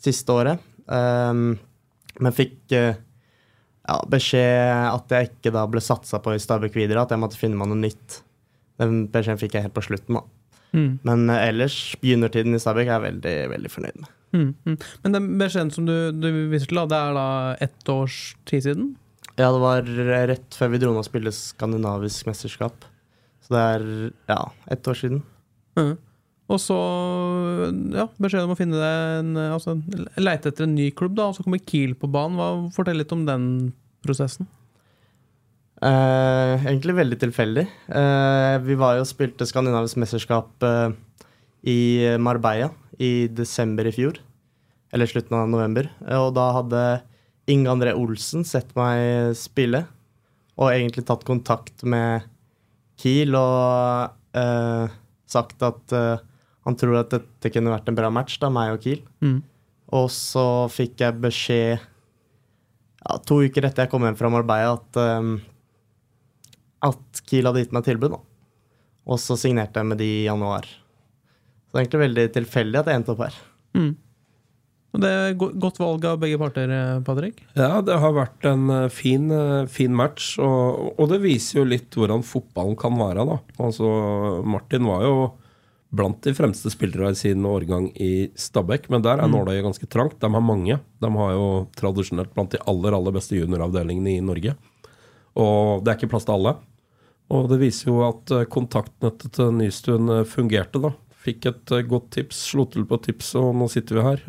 siste 0.00 0.32
året. 0.32 0.66
Um, 0.90 1.54
men 2.20 2.34
fikk 2.34 2.72
eh, 2.74 2.98
ja, 3.86 3.96
beskjed 4.10 4.88
at 4.90 5.14
jeg 5.14 5.30
ikke 5.30 5.52
da 5.54 5.66
ble 5.70 5.82
satsa 5.84 6.20
på 6.22 6.34
i 6.34 6.42
Stabæk 6.42 6.76
videre, 6.78 7.04
at 7.04 7.12
jeg 7.14 7.22
måtte 7.22 7.38
finne 7.40 7.58
meg 7.58 7.70
noe 7.70 7.80
nytt. 7.80 8.20
Den 8.80 9.04
beskjeden 9.12 9.40
fikk 9.40 9.56
jeg 9.56 9.68
helt 9.68 9.76
på 9.76 9.84
slutten, 9.84 10.20
da. 10.20 10.24
Mm. 10.70 10.90
Men 11.06 11.26
eh, 11.32 11.48
ellers, 11.50 11.76
begynnertiden 12.02 12.56
i 12.56 12.62
Stabæk 12.62 12.88
er 12.88 12.96
jeg 12.96 13.06
veldig, 13.08 13.36
veldig 13.54 13.72
fornøyd 13.74 14.00
med. 14.00 14.16
Mm. 14.30 14.50
Mm. 14.64 14.76
Men 15.04 15.16
den 15.16 15.28
beskjeden 15.40 15.72
som 15.74 15.86
du, 15.88 15.94
du 16.14 16.28
viser 16.52 16.70
til, 16.70 16.80
da, 16.80 16.86
det 16.90 17.00
er 17.00 17.16
da 17.16 17.28
ett 17.66 17.92
års 17.92 18.20
tid 18.48 18.68
siden? 18.68 18.92
Ja, 19.36 19.48
det 19.48 19.60
var 19.62 19.88
rett 20.30 20.56
før 20.58 20.72
vi 20.74 20.80
dro 20.82 20.92
ned 20.92 21.02
og 21.02 21.08
spilte 21.08 21.32
skandinavisk 21.34 22.28
mesterskap. 22.28 22.86
Så 23.50 23.56
det 23.56 23.62
er 23.66 23.84
ja, 24.30 24.38
ett 24.70 24.86
år 24.86 24.94
siden. 24.94 25.24
Mm. 25.74 25.96
Og 26.50 26.58
så 26.62 26.76
ja, 27.94 28.04
beskjed 28.22 28.46
om 28.46 28.54
å 28.54 28.58
finne 28.58 28.78
deg 28.78 29.18
en 29.20 29.40
altså, 29.56 29.74
Leite 30.18 30.50
etter 30.50 30.66
en 30.66 30.76
ny 30.78 30.88
klubb, 30.94 31.16
da, 31.18 31.28
og 31.30 31.34
så 31.34 31.42
kommer 31.42 31.62
Kiel 31.66 31.96
på 31.98 32.10
banen. 32.10 32.38
Hva, 32.38 32.70
fortell 32.74 32.98
litt 33.02 33.10
om 33.14 33.26
den 33.26 33.44
prosessen. 34.06 34.46
Eh, 35.82 36.54
egentlig 36.68 36.94
veldig 36.98 37.18
tilfeldig. 37.22 37.66
Eh, 37.98 38.56
vi 38.66 38.78
var 38.78 38.98
jo 39.00 39.06
spilte 39.08 39.46
skandinavisk 39.48 39.98
mesterskap 39.98 40.66
eh, 40.66 40.90
i 41.66 41.78
Marbella 42.22 42.70
i 43.02 43.26
desember 43.34 43.90
i 43.90 43.94
fjor. 43.94 44.22
Eller 44.94 45.10
slutten 45.10 45.38
av 45.38 45.50
november. 45.50 45.90
Eh, 46.06 46.18
Og 46.18 46.34
da 46.38 46.50
hadde 46.58 46.84
Inge 47.50 47.72
André 47.72 47.94
Olsen 47.98 48.46
sett 48.46 48.70
meg 48.78 49.34
spille, 49.38 49.86
og 50.60 50.70
egentlig 50.70 51.06
tatt 51.08 51.26
kontakt 51.26 51.82
med 51.82 52.26
Kiel 53.00 53.36
og 53.38 54.36
eh, 54.36 54.96
sagt 55.30 55.62
at 55.64 55.94
eh, 55.96 56.26
han 56.68 56.76
tror 56.76 57.00
at 57.00 57.14
dette 57.14 57.52
kunne 57.54 57.72
vært 57.72 57.88
en 57.88 57.96
bra 57.96 58.10
match, 58.12 58.36
da, 58.42 58.50
meg 58.52 58.74
og 58.74 58.82
Kiel. 58.84 59.00
Mm. 59.24 59.38
Og 59.96 60.10
så 60.14 60.44
fikk 60.70 61.00
jeg 61.02 61.22
beskjed 61.22 61.78
ja, 61.80 63.16
to 63.26 63.40
uker 63.46 63.66
etter 63.66 63.86
jeg 63.86 63.92
kom 63.92 64.04
hjem 64.06 64.18
fra 64.18 64.30
Marbella, 64.32 64.76
at, 64.76 65.00
um, 65.00 65.38
at 66.84 67.22
Kiel 67.26 67.48
hadde 67.48 67.64
gitt 67.64 67.74
meg 67.74 67.86
tilbud. 67.88 68.12
Da. 68.12 68.20
Og 69.10 69.18
så 69.22 69.38
signerte 69.40 69.80
jeg 69.80 69.90
med 69.90 70.00
de 70.02 70.10
i 70.20 70.26
januar. 70.28 70.68
Så 70.68 71.72
det 71.72 71.78
er 71.78 71.84
egentlig 71.86 72.04
veldig 72.04 72.26
tilfeldig 72.36 72.80
at 72.82 72.90
jeg 72.90 73.00
endte 73.00 73.14
opp 73.14 73.24
her. 73.24 73.40
Mm. 73.78 73.92
Det 74.90 75.06
er 75.06 75.34
go- 75.38 75.52
godt 75.54 75.76
valg 75.78 76.04
av 76.04 76.16
begge 76.18 76.38
parter, 76.40 76.70
eh, 76.74 77.00
Patrick. 77.06 77.44
Ja, 77.54 77.80
det 77.80 77.94
har 78.02 78.10
vært 78.16 78.44
en 78.50 78.64
eh, 78.74 78.88
fin, 78.90 79.28
eh, 79.30 79.66
fin 79.70 79.94
match, 79.94 80.32
og, 80.42 80.96
og 80.98 81.08
det 81.12 81.20
viser 81.22 81.60
jo 81.60 81.68
litt 81.70 81.94
hvordan 81.94 82.24
fotballen 82.26 82.74
kan 82.80 82.96
være, 82.98 83.22
da. 83.28 83.36
Altså, 83.62 83.86
Martin 84.42 84.88
var 84.90 85.04
jo 85.06 85.14
blant 85.94 86.18
de 86.22 86.34
fremste 86.34 86.70
spillere 86.70 87.10
i 87.14 87.18
sin 87.18 87.42
årgang 87.46 87.88
i 88.02 88.30
Stabæk, 88.38 88.88
men 88.90 89.02
der 89.02 89.18
er 89.22 89.30
nåløyet 89.30 89.62
ganske 89.66 89.86
trangt. 89.90 90.18
De 90.22 90.28
har 90.30 90.42
mange. 90.42 90.76
De 91.02 91.10
har 91.16 91.32
jo 91.34 91.46
tradisjonelt 91.78 92.34
blant 92.34 92.50
de 92.54 92.60
aller, 92.66 92.94
aller 92.94 93.14
beste 93.14 93.34
junioravdelingene 93.38 94.16
i 94.16 94.20
Norge. 94.22 94.54
Og 95.38 95.82
det 95.82 95.90
er 95.92 95.98
ikke 95.98 96.10
plass 96.12 96.26
til 96.26 96.34
alle. 96.36 96.56
Og 97.30 97.48
det 97.50 97.58
viser 97.62 97.90
jo 97.90 98.00
at 98.08 98.30
kontaktnettet 98.50 99.32
til 99.38 99.50
Nystuen 99.54 100.10
fungerte, 100.26 100.82
da. 100.82 100.92
Fikk 101.20 101.50
et 101.50 101.72
eh, 101.76 101.86
godt 101.88 102.10
tips, 102.16 102.44
slo 102.52 102.66
til 102.72 102.86
på 102.88 102.98
tips, 103.04 103.34
og 103.40 103.52
nå 103.60 103.68
sitter 103.72 103.98
vi 103.98 104.04
her. 104.06 104.22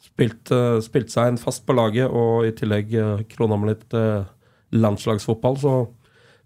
Spilte, 0.00 0.60
Spilt, 0.84 1.10
eh, 1.10 1.14
seg 1.16 1.32
en 1.32 1.40
fast 1.40 1.66
på 1.66 1.74
laget, 1.76 2.06
og 2.06 2.46
i 2.46 2.54
tillegg 2.56 2.94
uh, 2.94 3.24
krona 3.30 3.58
med 3.58 3.74
litt 3.74 3.96
eh, 3.98 4.28
landslagsfotball. 4.76 5.58
Så 5.60 5.74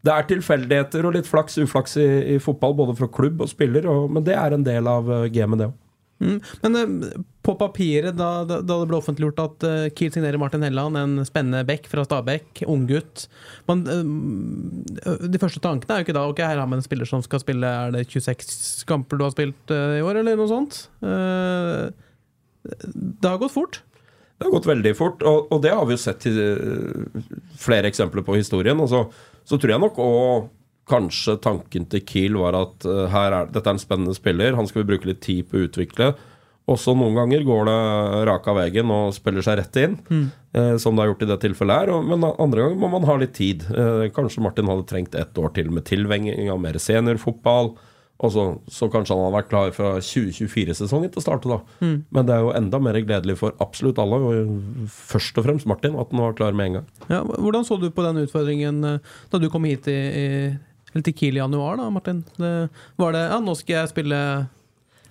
det 0.05 0.15
er 0.15 0.29
tilfeldigheter 0.31 1.05
og 1.05 1.17
litt 1.19 1.29
flaks 1.29 1.59
uflaks 1.61 1.99
i, 2.01 2.09
i 2.35 2.41
fotball, 2.43 2.77
både 2.81 2.97
fra 2.99 3.11
klubb 3.13 3.45
og 3.45 3.53
spiller, 3.53 3.89
og, 3.91 4.09
men 4.13 4.25
det 4.25 4.37
er 4.41 4.57
en 4.57 4.65
del 4.67 4.89
av 4.89 5.11
gamet, 5.33 5.61
det 5.61 5.71
òg. 5.71 5.81
Mm. 6.25 6.39
Men 6.63 6.79
eh, 6.81 7.23
på 7.45 7.55
papiret, 7.61 8.17
da, 8.17 8.31
da, 8.49 8.61
det 8.65 8.79
ble 8.89 8.99
offentliggjort 8.99 9.43
at 9.43 9.67
eh, 9.69 9.89
Kiel 9.97 10.13
signerer 10.15 10.41
Martin 10.41 10.65
Helland, 10.65 10.97
en 10.97 11.27
spennende 11.29 11.65
back 11.69 11.89
fra 11.91 12.05
Stabæk, 12.07 12.65
unggutt 12.71 13.27
De 13.69 15.41
første 15.43 15.61
tankene 15.65 15.93
er 15.93 16.01
jo 16.01 16.07
ikke 16.07 16.17
da 16.17 16.25
Ok, 16.31 16.41
her 16.45 16.61
har 16.61 16.71
vi 16.71 16.79
en 16.79 16.85
spiller 16.85 17.09
som 17.09 17.23
skal 17.25 17.43
spille 17.43 17.69
Er 17.69 17.93
det 17.95 18.07
26 18.09 18.87
kamper 18.89 19.21
du 19.21 19.27
har 19.27 19.35
spilt 19.37 19.75
eh, 19.75 19.99
i 20.01 20.05
år, 20.05 20.23
eller 20.23 20.41
noe 20.41 20.51
sånt? 20.51 20.87
Eh, 21.05 21.93
det 22.65 23.29
har 23.29 23.37
gått 23.43 23.53
fort. 23.53 23.83
Det 24.39 24.47
har 24.47 24.55
gått 24.55 24.67
veldig 24.67 24.93
fort, 24.97 25.23
og, 25.29 25.51
og 25.53 25.61
det 25.63 25.75
har 25.77 25.85
vi 25.85 25.95
jo 25.95 26.01
sett 26.01 26.25
eh, 26.27 27.25
flere 27.61 27.91
eksempler 27.91 28.25
på 28.25 28.39
historien. 28.39 28.81
Og 28.81 28.89
så, 28.91 29.05
så 29.45 29.59
tror 29.61 29.75
jeg 29.75 29.83
nok 29.85 30.01
òg 30.01 30.49
kanskje 30.91 31.39
tanken 31.41 31.87
til 31.89 32.03
Kiel 32.05 32.35
var 32.37 32.55
at 32.59 32.85
her 33.13 33.33
er, 33.33 33.47
dette 33.53 33.67
er 33.71 33.77
en 33.79 33.83
spennende 33.83 34.15
spiller, 34.17 34.55
han 34.59 34.67
skal 34.69 34.83
vi 34.83 34.91
bruke 34.93 35.09
litt 35.09 35.23
tid 35.25 35.47
på 35.49 35.57
å 35.63 35.67
utvikle. 35.69 36.11
Også 36.69 36.95
noen 36.97 37.13
ganger 37.17 37.43
går 37.45 37.67
det 37.69 37.79
raka 38.29 38.55
veien 38.57 38.89
og 38.93 39.11
spiller 39.13 39.45
seg 39.45 39.59
rett 39.61 39.77
inn, 39.83 39.99
Mm. 40.09 40.31
eh, 40.55 40.77
som 40.81 40.97
det 40.97 41.03
har 41.05 41.11
gjort 41.13 41.23
i 41.27 41.29
det 41.29 41.41
tilfellet 41.43 41.77
her. 41.89 42.03
Men 42.03 42.25
andre 42.25 42.63
ganger 42.63 42.79
må 42.81 42.89
man 42.91 43.05
ha 43.05 43.17
litt 43.21 43.35
tid. 43.37 43.65
Eh, 43.69 44.09
kanskje 44.17 44.41
Martin 44.41 44.67
hadde 44.73 44.87
trengt 44.89 45.15
ett 45.15 45.35
år 45.37 45.53
til 45.53 45.69
med 45.71 45.85
tilvenging 45.85 46.49
av 46.51 46.61
mer 46.61 46.73
seniorfotball. 46.81 47.75
Og 48.25 48.31
så, 48.33 48.45
så 48.71 48.89
kanskje 48.89 49.13
han 49.13 49.25
hadde 49.27 49.37
vært 49.37 49.51
klar 49.51 49.73
fra 49.77 49.89
2024-sesongen 50.01 51.11
til 51.13 51.21
å 51.21 51.25
starte, 51.25 51.51
da. 51.51 51.59
Mm. 51.85 51.97
Men 52.15 52.27
det 52.29 52.35
er 52.37 52.45
jo 52.47 52.53
enda 52.57 52.79
mer 52.81 52.97
gledelig 53.03 53.37
for 53.41 53.53
absolutt 53.61 53.99
alle, 54.01 54.21
og 54.23 54.89
først 54.89 55.37
og 55.41 55.45
fremst 55.49 55.67
Martin, 55.69 55.97
at 56.01 56.13
han 56.15 56.23
var 56.23 56.37
klar 56.39 56.55
med 56.57 56.67
en 56.71 56.77
gang. 56.79 56.87
Ja, 57.11 57.23
hvordan 57.27 57.67
så 57.67 57.77
du 57.83 57.91
på 57.91 58.05
den 58.07 58.23
utfordringen 58.25 58.85
eh, 58.89 58.99
da 59.33 59.41
du 59.43 59.51
kom 59.53 59.67
hit 59.69 59.89
i, 59.91 59.99
i, 59.99 60.29
eller 60.95 61.05
til 61.09 61.15
Kiel 61.19 61.37
i 61.37 61.43
januar, 61.43 61.77
da, 61.81 61.89
Martin? 61.91 62.23
Det, 62.39 62.53
var 63.03 63.13
det 63.17 63.25
ja, 63.27 63.39
nå 63.43 63.55
skal 63.59 63.81
jeg 63.83 63.91
spille 63.93 64.21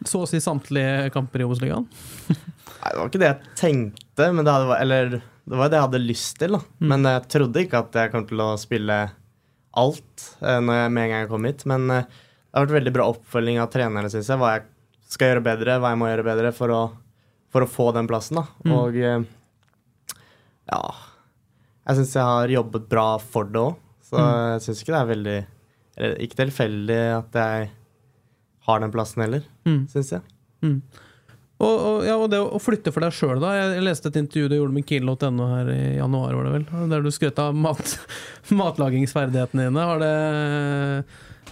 så 0.07 0.23
å 0.23 0.27
si 0.27 0.39
samtlige 0.43 1.09
kamper 1.13 1.43
i 1.43 1.45
Obos-ligaen? 1.47 1.85
Nei, 2.31 2.89
det 2.89 2.97
var 2.99 3.07
ikke 3.11 3.21
det 3.21 3.29
jeg 3.29 3.53
tenkte, 3.59 4.29
men 4.35 4.43
det, 4.47 4.51
hadde, 4.55 4.77
eller, 4.83 5.13
det 5.47 5.59
var 5.59 5.69
det 5.71 5.77
jeg 5.79 5.85
hadde 5.87 6.01
lyst 6.03 6.39
til. 6.41 6.55
da. 6.57 6.61
Mm. 6.81 6.87
Men 6.91 7.07
jeg 7.11 7.27
trodde 7.35 7.61
ikke 7.63 7.83
at 7.85 7.99
jeg 8.01 8.11
kom 8.15 8.25
til 8.27 8.41
å 8.43 8.49
spille 8.59 8.97
alt 9.79 10.25
eh, 10.41 10.59
når 10.63 10.81
jeg, 10.81 10.91
med 10.95 11.03
en 11.05 11.13
gang 11.13 11.23
jeg 11.23 11.31
kom 11.31 11.47
hit. 11.47 11.63
Men 11.71 11.85
eh, 11.95 12.09
det 12.09 12.57
har 12.59 12.65
vært 12.67 12.75
veldig 12.79 12.95
bra 12.97 13.05
oppfølging 13.13 13.61
av 13.63 13.71
trenerne, 13.73 14.11
syns 14.11 14.27
jeg. 14.33 14.41
Hva 14.41 14.51
jeg 14.57 14.65
skal 15.13 15.31
gjøre 15.31 15.45
bedre, 15.45 15.77
hva 15.83 15.93
jeg 15.93 16.01
må 16.03 16.09
gjøre 16.11 16.27
bedre 16.27 16.51
for 16.57 16.73
å, 16.75 16.81
for 17.53 17.63
å 17.65 17.69
få 17.69 17.87
den 17.95 18.09
plassen. 18.11 18.41
da. 18.41 18.45
Mm. 18.67 18.75
Og 18.79 18.99
eh, 18.99 19.23
ja 20.73 20.83
Jeg 21.83 21.97
syns 21.99 22.13
jeg 22.15 22.23
har 22.27 22.53
jobbet 22.57 22.85
bra 22.91 23.07
for 23.19 23.47
det 23.51 23.59
òg. 23.63 23.79
Så 24.03 24.19
Mm. 24.19 24.51
jeg 24.53 24.61
syns 24.67 24.83
ikke 24.83 24.93
det 24.93 24.99
er 25.01 25.09
veldig 25.15 25.37
eller, 25.97 26.19
Ikke 26.23 26.39
tilfeldig 26.43 26.99
at 27.19 27.39
jeg 27.39 27.71
har 28.67 28.79
den 28.79 28.91
plassen 28.93 29.21
heller, 29.25 29.43
Mm. 29.67 29.81
syns 29.91 30.11
jeg. 30.15 30.21
Mm. 30.63 30.77
Og, 31.63 31.73
og, 31.79 31.97
ja, 32.07 32.15
og 32.19 32.29
det 32.31 32.39
å 32.41 32.59
flytte 32.59 32.91
for 32.91 33.03
deg 33.05 33.13
sjøl, 33.15 33.39
da. 33.39 33.51
Jeg, 33.55 33.83
leste 33.85 34.09
et 34.09 34.17
intervju 34.19 34.49
du 34.51 34.55
gjorde 34.57 34.75
med 34.75 34.85
Kiel.no 34.89 35.45
her 35.51 35.69
i 35.71 35.81
januar, 35.99 36.33
var 36.35 36.47
det 36.47 36.53
vel? 36.57 36.65
Der 36.91 37.03
du 37.05 37.11
skrøt 37.13 37.39
av 37.39 37.53
mat, 37.55 37.93
matlagingsferdighetene 38.63 39.67
dine. 39.69 39.85
Har 39.87 40.01
det, 40.01 40.11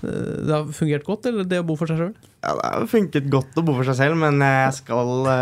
eh, 0.02 0.42
det 0.48 0.52
har 0.56 0.72
fungert 0.76 1.06
godt, 1.08 1.30
eller 1.30 1.48
det 1.48 1.62
å 1.62 1.68
bo 1.68 1.78
for 1.80 1.92
seg 1.92 2.02
sjøl? 2.02 2.12
Ja, 2.42 2.56
det 2.58 2.72
har 2.74 2.88
funket 2.92 3.30
godt 3.32 3.56
å 3.62 3.64
bo 3.68 3.76
for 3.78 3.88
seg 3.88 4.00
selv, 4.02 4.18
men 4.20 4.42
jeg 4.44 4.74
skal 4.82 5.14
ga 5.28 5.38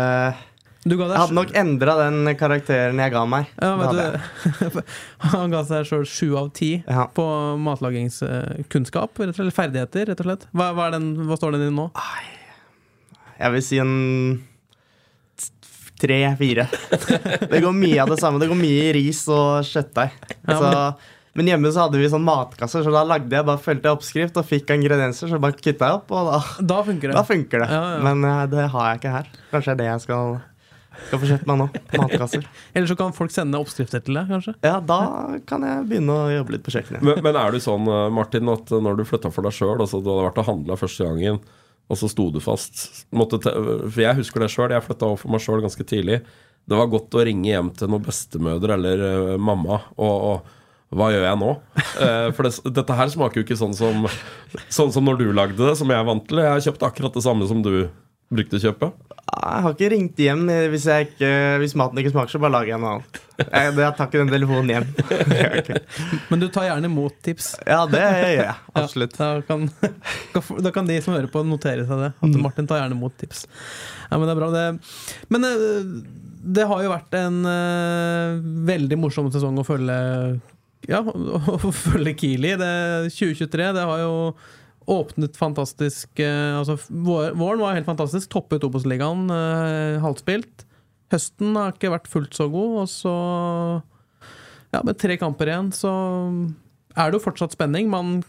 Jeg 0.88 0.96
hadde 1.12 1.34
nok 1.36 1.50
endra 1.60 1.94
den 1.98 2.30
karakteren 2.40 2.96
jeg 3.02 3.12
ga 3.12 3.24
meg. 3.28 3.50
ja, 3.60 3.74
vet 3.76 4.70
du, 4.72 4.78
Han 5.34 5.52
ga 5.52 5.60
seg 5.68 5.84
sjøl 5.90 6.06
sju 6.08 6.30
av 6.40 6.48
ti 6.56 6.70
Ja. 6.88 7.04
på 7.12 7.26
matlagingskunnskap, 7.60 9.20
eller 9.20 9.50
ferdigheter, 9.52 10.08
rett 10.08 10.22
og 10.24 10.30
slett. 10.30 10.46
Hva, 10.56 10.70
hva, 10.78 10.86
den, 10.94 11.10
hva 11.28 11.36
står 11.36 11.58
den 11.58 11.66
i 11.68 11.74
nå? 11.76 11.90
Jeg 13.40 13.52
vil 13.58 13.62
si 13.66 13.78
en 13.82 13.92
tre-fire. 16.00 16.64
Det 17.50 17.60
går 17.60 17.72
mye 17.76 18.00
av 18.00 18.08
det 18.14 18.20
samme. 18.20 18.40
Det 18.40 18.48
går 18.48 18.56
mye 18.56 18.84
i 18.88 18.92
ris 18.96 19.20
og 19.28 19.60
kjøttdeig. 19.68 20.14
Ja, 20.48 20.56
Så, 20.56 20.70
men 21.36 21.46
hjemme 21.52 21.70
så 21.72 21.84
hadde 21.84 22.00
vi 22.00 22.08
sånn 22.10 22.24
matkasser, 22.26 22.82
så 22.82 22.90
da 22.94 23.04
lagde 23.06 23.36
jeg 23.36 23.46
bare 23.46 23.60
fulgte 23.62 23.86
jeg 23.90 23.98
oppskrift 23.98 24.40
og 24.40 24.48
fikk 24.48 24.72
ingredienser, 24.74 25.28
så 25.30 25.38
bare 25.40 25.54
kutta 25.60 25.90
jeg 25.92 25.98
opp, 26.00 26.08
og 26.10 26.30
da, 26.32 26.40
Da 26.72 26.80
funker 26.88 27.12
det. 27.12 27.16
da 27.20 27.24
funker 27.28 27.62
det. 27.64 27.68
Ja, 27.70 27.82
ja. 27.98 28.00
Men 28.08 28.24
eh, 28.26 28.46
det 28.50 28.64
har 28.72 28.88
jeg 28.88 29.02
ikke 29.02 29.12
her. 29.18 29.28
Kanskje 29.52 29.68
det 29.68 29.76
er 29.76 29.80
det 29.84 29.90
jeg 29.92 30.04
skal, 30.08 30.40
skal 31.06 31.22
få 31.22 31.30
kjøpt 31.30 31.46
meg 31.50 31.60
nå. 31.60 31.68
Matkasser. 32.00 32.44
Eller 32.74 32.90
så 32.90 32.96
kan 32.98 33.14
folk 33.16 33.32
sende 33.34 33.60
oppskrifter 33.60 34.02
til 34.04 34.18
deg, 34.18 34.28
kanskje. 34.30 34.54
Ja, 34.66 34.76
da 34.84 35.00
kan 35.48 35.64
jeg 35.66 35.86
begynne 35.90 36.16
å 36.16 36.28
jobbe 36.32 36.56
litt 36.56 36.66
på 36.66 36.74
kjøkkenet. 36.74 37.04
Men, 37.06 37.22
men 37.26 37.40
er 37.40 37.54
du 37.54 37.62
sånn, 37.62 37.88
eh, 37.90 38.04
Martin, 38.14 38.52
at 38.52 38.70
når 38.70 39.00
du 39.00 39.06
flytta 39.08 39.32
for 39.34 39.46
deg 39.46 39.56
sjøl, 39.56 39.78
altså 39.78 40.02
du 40.02 40.12
hadde 40.12 40.28
vært 40.28 40.42
og 40.42 40.48
handla 40.50 40.78
første 40.80 41.08
gangen, 41.08 41.40
og 41.90 41.98
så 41.98 42.06
sto 42.10 42.28
du 42.30 42.38
fast 42.42 43.02
måtte 43.10 43.40
te 43.42 43.50
For 43.50 43.98
jeg 44.04 44.20
husker 44.20 44.44
det 44.44 44.52
sjøl, 44.52 44.70
jeg 44.70 44.86
flytta 44.86 45.08
over 45.08 45.18
for 45.18 45.34
meg 45.34 45.42
sjøl 45.42 45.64
ganske 45.64 45.86
tidlig. 45.90 46.20
Det 46.70 46.78
var 46.78 46.90
godt 46.92 47.16
å 47.18 47.24
ringe 47.26 47.48
hjem 47.50 47.72
til 47.74 47.90
noen 47.90 48.04
bestemødre 48.06 48.76
eller 48.76 49.02
uh, 49.02 49.36
mamma 49.42 49.80
og, 49.96 50.14
og 50.30 50.58
hva 50.94 51.10
gjør 51.14 51.26
jeg 51.28 51.38
nå? 51.42 51.50
Eh, 52.00 52.30
for 52.32 52.46
det, 52.46 52.72
dette 52.72 52.94
her 52.96 53.10
smaker 53.12 53.40
jo 53.40 53.44
ikke 53.44 53.58
sånn 53.58 53.74
som, 53.76 54.06
sånn 54.72 54.92
som 54.94 55.04
når 55.04 55.18
du 55.20 55.24
lagde 55.36 55.58
det, 55.58 55.74
som 55.76 55.90
jeg 55.90 56.00
er 56.00 56.06
vant 56.06 56.22
til. 56.24 56.38
Jeg 56.40 56.48
har 56.48 56.62
kjøpt 56.64 56.84
akkurat 56.86 57.16
det 57.18 57.22
samme 57.24 57.48
som 57.50 57.60
du 57.60 57.74
brukte 58.30 58.58
å 58.58 58.62
kjøpe. 58.62 58.90
Jeg 59.30 59.62
har 59.64 59.74
ikke 59.74 59.90
ringt 59.92 60.20
hjem 60.20 60.42
hvis, 60.72 60.86
jeg 60.90 61.10
ikke, 61.10 61.30
hvis 61.62 61.74
maten 61.78 62.00
ikke 62.00 62.12
smaker, 62.12 62.32
så 62.32 62.40
bare 62.42 62.54
lager 62.56 62.72
jeg 62.72 62.82
noe 62.82 62.94
annet. 62.96 63.20
Jeg, 63.40 63.74
jeg 63.78 63.94
tar 63.96 64.08
ikke 64.08 64.20
den 64.20 64.32
telefonen 64.32 64.72
hjem. 64.74 64.88
Men 66.30 66.42
du 66.42 66.46
tar 66.52 66.66
gjerne 66.66 66.90
imot 66.90 67.16
tips. 67.24 67.52
Ja, 67.64 67.84
det 67.90 68.02
gjør 68.02 68.26
jeg. 68.26 68.40
Ja, 68.42 68.56
Absolutt. 68.82 69.16
da, 69.16 69.30
kan, 69.46 69.68
da 70.66 70.74
kan 70.74 70.90
de 70.90 70.98
som 71.04 71.14
hører 71.14 71.30
på, 71.32 71.44
notere 71.46 71.86
seg 71.88 72.04
det. 72.04 72.10
At 72.18 72.38
Martin 72.42 72.68
tar 72.70 72.82
gjerne 72.82 72.98
imot 72.98 73.16
tips. 73.22 73.46
Ja, 74.10 74.18
Men 74.18 74.26
det 74.26 74.34
er 74.34 74.40
bra, 74.42 74.50
det. 74.54 74.66
Men 75.32 75.48
eh, 75.48 75.90
det 76.58 76.68
har 76.68 76.84
jo 76.84 76.92
vært 76.92 77.18
en 77.20 77.42
uh, 77.44 78.38
veldig 78.68 78.96
morsom 78.98 79.28
sesong 79.32 79.58
å 79.60 79.66
følge 79.66 79.96
Ja, 80.88 81.02
å 81.04 81.72
følge 81.74 82.16
Kiel 82.18 82.48
i. 82.48 82.56
Det 82.60 82.72
2023 83.12 83.74
det 83.76 83.84
har 83.92 84.02
jo 84.04 84.14
åpnet 84.88 85.36
fantastisk 85.38 86.18
eh, 86.22 86.56
Altså, 86.58 86.76
våren 86.90 87.60
var 87.60 87.76
helt 87.76 87.88
fantastisk. 87.88 88.30
Toppet 88.32 88.64
Obos-ligaen, 88.66 89.28
eh, 89.34 90.00
halvspilt. 90.02 90.66
Høsten 91.10 91.56
har 91.58 91.74
ikke 91.74 91.92
vært 91.92 92.10
fullt 92.10 92.36
så 92.36 92.48
god, 92.50 92.82
og 92.84 92.90
så 92.90 93.14
Ja, 94.70 94.84
med 94.86 95.00
tre 95.02 95.16
kamper 95.18 95.50
igjen, 95.50 95.72
så 95.74 95.90
er 96.94 97.10
det 97.10 97.18
jo 97.18 97.24
fortsatt 97.24 97.56
spenning. 97.56 97.88
Man 97.90 98.20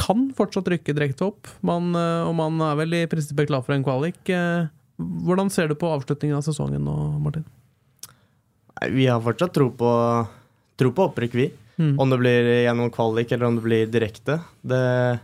kan 0.00 0.26
fortsatt 0.36 0.68
rykke 0.68 0.92
direkte 0.96 1.24
opp, 1.24 1.48
man, 1.64 1.94
eh, 1.96 2.26
og 2.28 2.34
man 2.36 2.60
er 2.60 2.76
vel 2.76 2.98
i 2.98 3.06
prinsippet 3.08 3.48
klar 3.48 3.64
for 3.64 3.76
en 3.76 3.84
kvalik. 3.84 4.20
Hvordan 5.00 5.48
ser 5.48 5.68
du 5.68 5.74
på 5.74 5.88
avslutningen 5.88 6.36
av 6.36 6.44
sesongen 6.44 6.84
nå, 6.84 6.96
Martin? 7.24 7.46
Vi 8.92 9.06
har 9.08 9.20
fortsatt 9.24 9.54
tro 9.56 9.70
på, 9.72 9.90
tro 10.80 10.92
på 10.92 11.08
opprykk, 11.08 11.36
vi. 11.36 11.48
Mm. 11.80 11.94
Om 12.02 12.12
det 12.12 12.20
blir 12.20 12.48
gjennom 12.66 12.90
kvalik 12.92 13.32
eller 13.32 13.48
om 13.48 13.56
det 13.56 13.64
blir 13.64 13.90
direkte. 13.90 14.36
Det, 14.60 15.18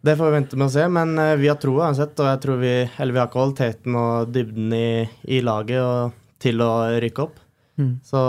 det 0.00 0.16
får 0.16 0.30
vi 0.30 0.36
vente 0.38 0.56
med 0.56 0.70
å 0.70 0.72
se, 0.72 0.86
men 0.88 1.12
eh, 1.20 1.34
vi 1.40 1.50
har 1.50 1.58
troa 1.60 1.90
uansett. 1.90 2.16
Og 2.16 2.30
jeg 2.30 2.42
tror 2.44 2.62
vi, 2.62 2.72
eller 2.88 3.16
vi 3.16 3.22
har 3.22 3.32
kvaliteten 3.32 3.98
og 4.00 4.32
dybden 4.32 4.72
i, 4.72 4.90
i 5.28 5.42
laget 5.44 5.82
og, 5.84 6.16
til 6.40 6.64
å 6.64 6.72
rykke 7.04 7.26
opp. 7.26 7.42
Mm. 7.78 7.92
Så 8.06 8.20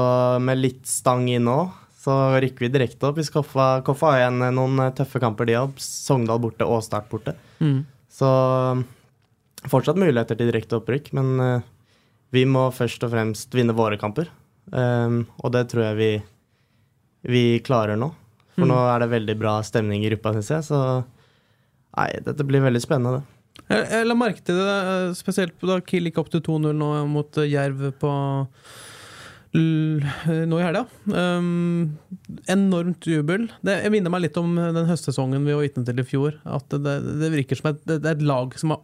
med 0.43 0.59
litt 0.59 0.83
stang 0.89 1.29
i 1.31 1.39
nå, 1.41 1.61
så 1.99 2.15
rykker 2.39 2.67
vi 2.67 2.73
direkte 2.73 3.09
opp. 3.09 3.17
Hvis 3.19 3.31
Koffa, 3.33 3.79
Koffa 3.85 4.13
har 4.13 4.23
igjen 4.25 4.43
noen 4.55 4.83
tøffe 4.97 5.21
kamper, 5.23 5.47
de 5.49 5.57
har 5.57 5.71
Sogndal 5.81 6.41
borte 6.43 6.67
og 6.67 6.83
Start 6.85 7.09
borte. 7.11 7.35
Mm. 7.63 7.81
Så 8.11 8.29
fortsatt 9.69 9.99
muligheter 9.99 10.37
til 10.39 10.51
direkte 10.51 10.79
opprykk, 10.79 11.11
men 11.17 11.31
eh, 11.43 11.67
vi 12.35 12.45
må 12.47 12.69
først 12.75 13.03
og 13.07 13.13
fremst 13.15 13.55
vinne 13.55 13.75
våre 13.75 13.97
kamper. 13.99 14.29
Um, 14.69 15.23
og 15.41 15.53
det 15.55 15.63
tror 15.71 15.87
jeg 15.87 15.97
vi, 15.97 16.09
vi 17.27 17.59
klarer 17.65 17.97
nå. 17.99 18.11
For 18.55 18.65
Mm. 18.67 18.71
nå 18.73 18.77
er 18.95 18.99
det 18.99 19.09
veldig 19.13 19.35
bra 19.39 19.57
stemning 19.63 20.03
i 20.03 20.09
gruppa, 20.09 20.33
syns 20.35 20.49
jeg. 20.51 20.63
Så 20.67 20.79
nei, 21.97 22.09
dette 22.25 22.43
blir 22.47 22.61
veldig 22.61 22.81
spennende. 22.83 23.23
Jeg, 23.69 23.85
jeg 23.91 24.05
la 24.07 24.15
merke 24.15 24.41
til 24.43 24.55
det, 24.55 24.77
eh, 24.89 25.13
spesielt 25.15 25.59
da 25.61 25.79
Kiel 25.81 26.07
gikk 26.09 26.17
opp 26.21 26.29
til 26.33 26.41
2-0 26.41 26.73
nå 26.75 26.89
mot 27.11 27.37
eh, 27.37 27.47
Jerv 27.51 27.91
på 27.99 28.11
l 29.57 30.03
nå 30.45 30.59
i 30.59 30.65
helga. 30.65 30.83
Um, 31.09 31.97
enormt 32.47 33.07
jubel. 33.09 33.47
Det 33.65 33.79
jeg 33.83 33.91
minner 33.95 34.13
meg 34.13 34.27
litt 34.27 34.37
om 34.37 34.51
den 34.55 34.85
høstsesongen 34.85 35.41
vi 35.47 35.55
var 35.55 35.63
vitne 35.65 35.85
til 35.87 35.97
i 35.99 36.05
fjor. 36.05 36.35
At 36.45 36.69
det, 36.69 36.95
det 37.23 37.31
virker 37.33 37.57
som 37.57 37.71
et, 37.71 37.81
det 37.89 37.97
er 38.05 38.13
et 38.17 38.21
lag 38.29 38.53
som 38.61 38.75
har 38.75 38.83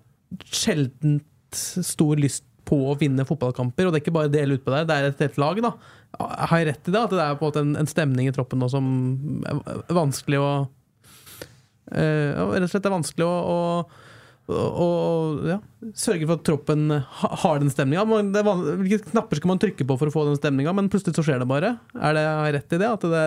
sjeldent 0.50 1.22
stor 1.54 2.18
lyst 2.18 2.44
på 2.66 2.80
å 2.92 2.96
vinne 3.00 3.26
fotballkamper. 3.28 3.88
Og 3.88 3.94
det 3.94 4.00
er 4.00 4.06
ikke 4.06 4.16
bare 4.16 4.34
dele 4.34 4.58
utpå 4.58 4.74
der, 4.74 4.88
det 4.88 4.96
er 4.96 5.10
et 5.10 5.22
helt 5.28 5.38
lag. 5.42 5.62
da 5.66 5.74
Har 6.50 6.62
jeg 6.62 6.72
rett 6.72 6.90
i 6.90 6.96
det? 6.96 7.04
At 7.04 7.14
det 7.14 7.22
er 7.26 7.38
på 7.38 7.46
en 7.46 7.52
måte 7.52 7.64
en, 7.66 7.76
en 7.82 7.92
stemning 7.92 8.30
i 8.30 8.34
troppen 8.36 8.62
nå 8.62 8.72
som 8.72 8.90
er 9.46 9.96
vanskelig 9.96 10.42
å 10.42 10.50
eh, 11.92 12.34
Rett 12.34 12.68
og 12.68 12.74
slett 12.74 12.90
er 12.90 12.98
vanskelig 12.98 13.30
å, 13.30 13.38
å 13.46 14.04
og 14.46 15.40
ja, 15.50 15.56
sørge 15.98 16.28
for 16.28 16.38
at 16.38 16.44
troppen 16.46 16.92
har 17.42 17.62
den 17.62 17.72
stemninga. 17.74 18.04
Hvilke 18.06 19.10
knapper 19.10 19.40
skal 19.40 19.50
man 19.50 19.62
trykke 19.62 19.88
på 19.90 19.96
for 19.98 20.12
å 20.12 20.14
få 20.14 20.26
den 20.28 20.38
stemninga, 20.38 20.74
men 20.78 20.90
plutselig 20.94 21.18
så 21.18 21.26
skjer 21.26 21.42
det 21.42 21.48
bare? 21.50 21.72
Er 21.98 22.14
det, 22.14 22.26
rett 22.54 22.76
i 22.78 22.80
det? 22.84 22.92
At 22.92 23.08
det 23.10 23.24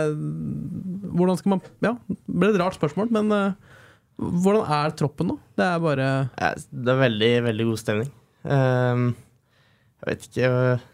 hvordan 1.19 1.41
skal 1.41 1.55
man 1.57 1.65
Ja, 1.83 1.97
det 2.07 2.39
ble 2.39 2.53
et 2.53 2.61
rart 2.63 2.79
spørsmål, 2.79 3.11
men 3.15 3.35
eh, 3.35 3.75
Hvordan 4.19 4.71
er 4.75 4.95
troppen 4.99 5.29
nå? 5.31 5.37
Det 5.59 5.63
er 5.63 5.83
bare 5.83 6.07
det 6.35 6.91
er 6.91 7.03
veldig, 7.05 7.33
veldig 7.47 7.67
god 7.69 7.79
stemning. 7.79 8.09
Ehm, 8.51 9.13
jeg 9.99 10.11
vet 10.11 10.27
ikke 10.29 10.49
øh, 10.55 10.87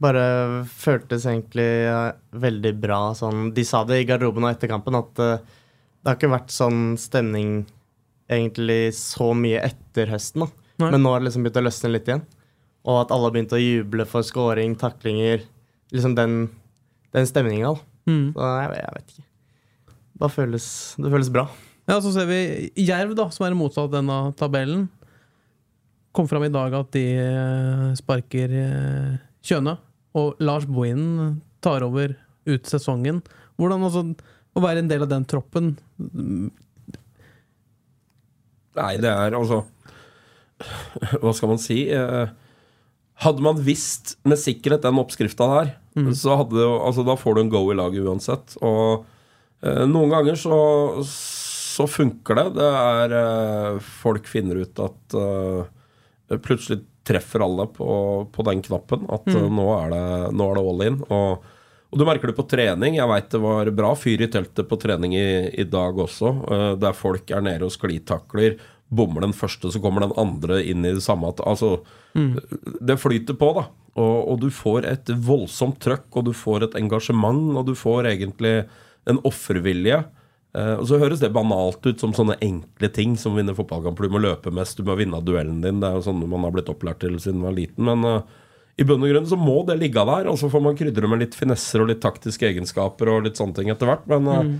Bare 0.00 0.24
føltes 0.70 1.26
egentlig 1.28 1.68
øh, 1.90 2.12
veldig 2.40 2.72
bra 2.80 3.00
sånn 3.16 3.50
De 3.56 3.64
sa 3.68 3.82
det 3.88 4.00
i 4.00 4.06
garderoben 4.08 4.46
og 4.46 4.52
etter 4.54 4.70
kampen, 4.70 4.96
at 4.96 5.20
øh, 5.20 5.38
det 6.00 6.08
har 6.08 6.16
ikke 6.16 6.32
vært 6.32 6.52
sånn 6.54 6.94
stemning 7.00 7.64
egentlig 8.30 8.94
så 8.96 9.34
mye 9.36 9.58
etter 9.66 10.08
høsten. 10.08 10.46
da. 10.46 10.68
Nei. 10.80 10.92
Men 10.94 11.02
nå 11.04 11.10
har 11.12 11.20
det 11.20 11.26
liksom 11.26 11.44
begynt 11.44 11.58
å 11.60 11.64
løsne 11.66 11.90
litt 11.90 12.06
igjen. 12.08 12.22
Og 12.88 13.02
at 13.02 13.10
alle 13.12 13.28
har 13.28 13.34
begynt 13.34 13.52
å 13.52 13.60
juble 13.60 14.06
for 14.08 14.24
scoring, 14.24 14.78
taklinger 14.80 15.42
Liksom 15.90 16.14
den, 16.14 16.36
den 17.10 17.26
stemninga, 17.26 17.74
mm. 18.06 18.26
Så 18.36 18.46
jeg, 18.46 18.78
jeg 18.78 18.94
vet 18.96 19.12
ikke. 19.12 19.24
Føles, 20.30 20.66
det 21.00 21.10
føles 21.10 21.30
bra. 21.34 21.48
Ja, 21.90 21.96
så 21.98 22.12
ser 22.14 22.28
vi 22.30 22.70
Jerv, 22.78 23.16
da, 23.18 23.26
som 23.34 23.48
er 23.48 23.56
motsatt 23.58 23.90
denne 23.90 24.18
tabellen. 24.38 24.86
Kom 26.16 26.26
fram 26.30 26.44
i 26.46 26.52
dag 26.52 26.74
at 26.74 26.90
de 26.96 27.04
eh, 27.22 27.86
sparker 27.98 28.54
Kjøna. 29.46 29.76
Og 30.18 30.40
Lars 30.42 30.66
Bohinen 30.66 31.38
tar 31.62 31.84
over 31.86 32.16
ut 32.50 32.66
sesongen. 32.66 33.20
Hvordan 33.60 33.84
altså, 33.86 34.02
å 34.56 34.62
være 34.64 34.82
en 34.82 34.90
del 34.90 35.04
av 35.04 35.10
den 35.12 35.26
troppen 35.28 35.74
Nei, 38.78 38.94
det 39.02 39.10
er 39.10 39.34
altså 39.36 39.64
Hva 41.20 41.32
skal 41.36 41.52
man 41.52 41.60
si? 41.62 41.82
Eh, 41.92 42.32
Hadde 43.20 43.44
man 43.44 43.58
visst 43.60 44.14
med 44.24 44.40
sikkerhet 44.40 44.86
den 44.86 44.96
oppskrifta 45.00 45.44
der, 45.50 45.72
så 46.16 46.38
hadde 46.40 46.64
Altså, 46.64 47.02
da 47.04 47.18
får 47.20 47.34
du 47.36 47.40
en 47.42 47.50
go 47.52 47.60
i 47.68 47.76
laget 47.76 48.06
uansett. 48.08 48.54
Og 48.64 49.04
eh, 49.60 49.82
noen 49.90 50.08
ganger 50.08 50.38
så, 50.40 50.56
så 51.04 51.84
funker 51.84 52.38
det. 52.38 52.46
Det 52.56 52.70
er 52.78 53.14
eh, 53.18 53.90
Folk 54.00 54.30
finner 54.30 54.62
ut 54.62 54.80
at 54.86 55.18
eh, 55.20 55.68
Plutselig 56.38 56.84
treffer 57.06 57.42
alle 57.42 57.66
på, 57.66 57.88
på 58.32 58.42
den 58.46 58.62
knappen. 58.62 59.06
At 59.10 59.26
mm. 59.26 59.48
nå, 59.56 59.66
er 59.78 59.94
det, 59.94 60.04
nå 60.36 60.50
er 60.50 60.58
det 60.58 60.66
all 60.72 60.84
in. 60.86 60.98
Og, 61.08 61.48
og 61.90 61.98
du 61.98 62.04
merker 62.06 62.30
det 62.30 62.36
på 62.38 62.46
trening. 62.50 62.98
Jeg 62.98 63.10
veit 63.10 63.30
det 63.32 63.40
var 63.42 63.72
bra 63.74 63.94
fyr 63.98 64.26
i 64.26 64.30
teltet 64.30 64.68
på 64.70 64.78
trening 64.80 65.16
i, 65.18 65.30
i 65.50 65.66
dag 65.66 65.98
også, 65.98 66.34
uh, 66.46 66.68
der 66.78 66.94
folk 66.96 67.32
er 67.34 67.42
nede 67.46 67.66
og 67.66 67.74
sklitakler. 67.74 68.60
Bommer 68.90 69.26
den 69.26 69.34
første, 69.36 69.70
så 69.70 69.82
kommer 69.82 70.06
den 70.06 70.14
andre 70.18 70.60
inn 70.66 70.86
i 70.86 70.94
det 70.96 71.02
samme. 71.04 71.32
altså, 71.46 71.80
mm. 72.14 72.32
det 72.82 72.98
flyter 72.98 73.38
på, 73.38 73.52
da. 73.58 73.68
Og, 73.98 74.16
og 74.32 74.40
du 74.42 74.48
får 74.54 74.86
et 74.86 75.10
voldsomt 75.26 75.80
trøkk, 75.82 76.08
og 76.14 76.30
du 76.30 76.32
får 76.36 76.66
et 76.66 76.78
engasjement, 76.78 77.42
og 77.58 77.66
du 77.70 77.74
får 77.78 78.10
egentlig 78.12 78.54
en 79.10 79.20
offervilje. 79.26 80.02
Eh, 80.50 80.76
og 80.80 80.86
så 80.88 80.98
høres 80.98 81.20
det 81.22 81.30
banalt 81.34 81.84
ut 81.86 82.02
som 82.02 82.12
sånne 82.16 82.38
enkle 82.42 82.90
ting 82.94 83.14
som 83.20 83.36
vinner 83.38 83.56
fotballkamper. 83.56 84.08
Du 84.08 84.16
må 84.16 84.22
løpe 84.22 84.52
mest, 84.54 84.80
du 84.80 84.86
må 84.86 84.96
vinne 84.98 85.22
duellen 85.22 85.60
din. 85.62 85.78
Det 85.82 85.90
er 85.90 85.98
jo 85.98 86.06
sånn 86.08 86.24
man 86.24 86.46
har 86.46 86.54
blitt 86.56 86.70
opplært 86.72 87.02
til 87.04 87.18
siden 87.22 87.38
man 87.38 87.52
var 87.52 87.58
liten. 87.60 87.86
Men 87.86 88.06
uh, 88.06 88.48
i 88.80 88.86
bunn 88.86 89.04
og 89.06 89.12
grunn 89.12 89.30
så 89.30 89.38
må 89.38 89.60
det 89.68 89.78
ligge 89.78 90.04
der, 90.08 90.30
og 90.30 90.40
så 90.40 90.50
får 90.50 90.64
man 90.64 90.78
krydre 90.78 91.10
med 91.10 91.22
litt 91.22 91.38
finesser 91.38 91.84
og 91.84 91.90
litt 91.92 92.02
taktiske 92.02 92.48
egenskaper 92.48 93.12
og 93.12 93.28
litt 93.28 93.38
sånne 93.38 93.58
ting 93.60 93.70
etter 93.70 93.92
hvert. 93.92 94.08
Men 94.10 94.26
uh, 94.26 94.40
mm. 94.48 94.56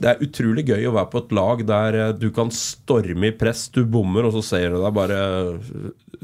det 0.00 0.14
er 0.14 0.24
utrolig 0.24 0.64
gøy 0.70 0.88
å 0.88 0.94
være 0.96 1.12
på 1.12 1.24
et 1.24 1.36
lag 1.36 1.66
der 1.68 2.00
du 2.16 2.30
kan 2.36 2.52
storme 2.54 3.28
i 3.28 3.36
press, 3.36 3.66
du 3.74 3.82
bommer, 3.84 4.30
og 4.30 4.38
så 4.38 4.44
ser 4.54 4.72
du 4.72 4.80
deg 4.80 4.96
bare 4.96 5.20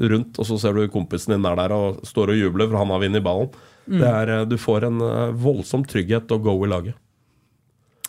rundt, 0.01 0.41
og 0.41 0.47
så 0.47 0.57
ser 0.57 0.73
du 0.73 0.89
kompisen 0.89 1.35
din 1.35 1.45
er 1.45 1.59
der 1.59 1.77
og 1.77 2.01
står 2.07 2.33
og 2.33 2.41
jubler, 2.41 2.71
for 2.71 2.81
han 2.81 2.95
har 2.95 3.05
vunnet 3.05 3.27
ballen. 3.29 3.53
Det 3.91 4.07
er, 4.07 4.33
du 4.47 4.55
får 4.61 4.85
en 4.87 5.01
voldsom 5.41 5.83
trygghet 5.89 6.29
og 6.33 6.45
go 6.45 6.53
i 6.63 6.69
laget. 6.69 6.97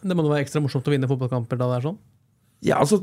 Det 0.02 0.16
må 0.18 0.24
nå 0.24 0.32
være 0.32 0.42
ekstra 0.46 0.62
morsomt 0.64 0.88
å 0.88 0.92
vinne 0.94 1.08
fotballkamper 1.10 1.60
da 1.60 1.68
det 1.70 1.78
er 1.78 1.86
sånn? 1.86 1.98
Ja, 2.66 2.80
altså 2.82 3.00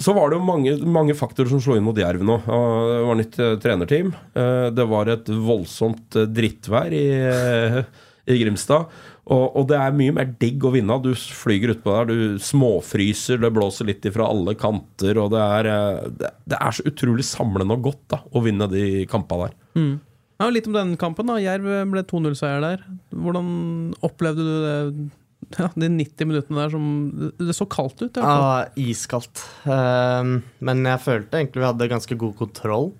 Så 0.00 0.14
var 0.16 0.30
det 0.30 0.38
jo 0.38 0.46
mange, 0.48 0.74
mange 0.88 1.14
faktorer 1.16 1.50
som 1.52 1.60
slo 1.60 1.76
inn 1.76 1.84
mot 1.84 1.96
Jerv 2.00 2.22
nå. 2.24 2.38
Det 2.44 3.00
var 3.08 3.18
nytt 3.18 3.38
eh, 3.40 3.56
trenerteam. 3.60 4.14
Eh, 4.32 4.68
Det 4.72 4.86
var 4.88 5.10
et 5.12 5.28
voldsomt 5.28 6.16
eh, 6.16 6.28
drittvær 6.28 6.94
i, 6.96 7.04
i 8.32 8.38
Grimstad. 8.40 8.88
Og, 9.30 9.44
og 9.60 9.66
det 9.70 9.76
er 9.78 9.92
mye 9.94 10.14
mer 10.16 10.30
digg 10.40 10.64
å 10.64 10.72
vinne. 10.74 10.96
Du 11.04 11.12
flyger 11.14 11.74
utpå 11.76 11.92
der, 11.92 12.08
du 12.08 12.40
småfryser, 12.42 13.38
det 13.44 13.52
blåser 13.54 13.86
litt 13.92 14.08
ifra 14.08 14.26
alle 14.32 14.56
kanter. 14.58 15.20
Og 15.20 15.30
det 15.36 15.44
er, 15.60 15.70
det, 16.16 16.56
er 16.56 16.74
så 16.74 16.86
utrolig 16.88 17.26
samlende 17.28 17.76
og 17.76 17.84
godt 17.90 18.02
da 18.16 18.22
å 18.32 18.42
vinne 18.42 18.66
de 18.72 19.04
kampene 19.10 19.50
der. 19.50 19.92
Ja, 20.40 20.48
litt 20.48 20.66
om 20.66 20.74
den 20.74 20.96
kampen. 20.98 21.28
da 21.28 21.36
Jerv 21.38 21.68
ble 21.92 22.02
2-0-seier 22.08 22.64
der. 22.64 22.84
Hvordan 23.12 23.50
opplevde 24.00 24.46
du 24.48 24.54
det? 24.64 25.10
Ja, 25.58 25.66
De 25.74 25.88
90 25.90 26.28
minuttene 26.30 26.62
der 26.62 26.70
som 26.70 26.84
Det 27.34 27.56
så 27.56 27.66
kaldt 27.66 28.04
ut. 28.04 28.20
Ja, 28.22 28.68
iskaldt. 28.78 29.42
Ehm, 29.66 30.36
men 30.62 30.84
jeg 30.86 31.02
følte 31.02 31.40
egentlig 31.40 31.64
vi 31.64 31.66
hadde 31.66 31.90
ganske 31.90 32.18
god 32.20 32.36
kontroll 32.38 32.92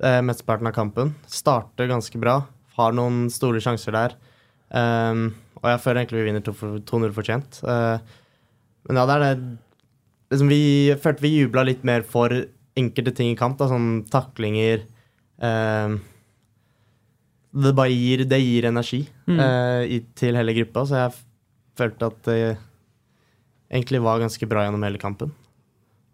uh, 0.00 0.20
mesteparten 0.24 0.70
av 0.70 0.72
kampen. 0.76 1.12
Starter 1.28 1.90
ganske 1.90 2.22
bra. 2.22 2.38
Har 2.78 2.96
noen 2.96 3.26
store 3.32 3.60
sjanser 3.60 3.92
der. 3.98 4.16
Ehm, 4.72 5.26
og 5.60 5.68
jeg 5.68 5.82
føler 5.84 6.00
egentlig 6.02 6.22
vi 6.22 6.28
vinner 6.30 6.84
2-0 6.88 7.12
fortjent. 7.16 7.60
Eh, 7.68 8.14
men 8.88 9.00
ja, 9.00 9.06
det 9.08 9.16
er 9.16 9.24
det 9.24 9.32
liksom 10.30 10.48
Vi 10.48 10.62
følte 11.02 11.24
vi 11.24 11.34
jubla 11.34 11.64
litt 11.66 11.82
mer 11.84 12.06
for 12.06 12.32
enkelte 12.78 13.12
ting 13.16 13.32
i 13.32 13.38
kamp, 13.38 13.58
da, 13.60 13.68
sånn 13.68 14.06
taklinger 14.08 14.84
ehm, 15.42 15.98
Det 17.50 17.74
bare 17.76 17.92
gir, 17.92 18.24
det 18.30 18.38
gir 18.40 18.68
energi 18.70 19.02
eh, 19.28 19.82
i, 19.90 20.00
til 20.16 20.38
hele 20.38 20.54
gruppa, 20.56 20.86
så 20.86 21.02
jeg 21.02 21.18
følte 21.80 22.10
at 22.12 22.20
det 22.28 22.40
egentlig 23.70 24.02
var 24.04 24.20
ganske 24.22 24.48
bra 24.50 24.64
gjennom 24.66 24.84
hele 24.86 25.00
kampen. 25.00 25.32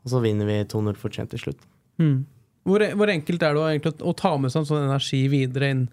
Og 0.06 0.12
så 0.12 0.22
vinner 0.22 0.48
vi 0.48 0.60
2-0 0.70 0.98
fortjent 1.00 1.32
til 1.34 1.42
slutt. 1.42 1.62
Mm. 2.02 2.26
Hvor, 2.66 2.82
hvor 2.98 3.10
enkelt 3.10 3.42
er 3.42 3.54
det 3.54 3.62
å, 3.62 3.68
egentlig, 3.70 3.94
å 4.02 4.14
ta 4.18 4.32
med 4.40 4.52
seg 4.52 4.62
en 4.62 4.68
sånn 4.68 4.86
energi 4.88 5.22
videre 5.30 5.70
inn 5.72 5.84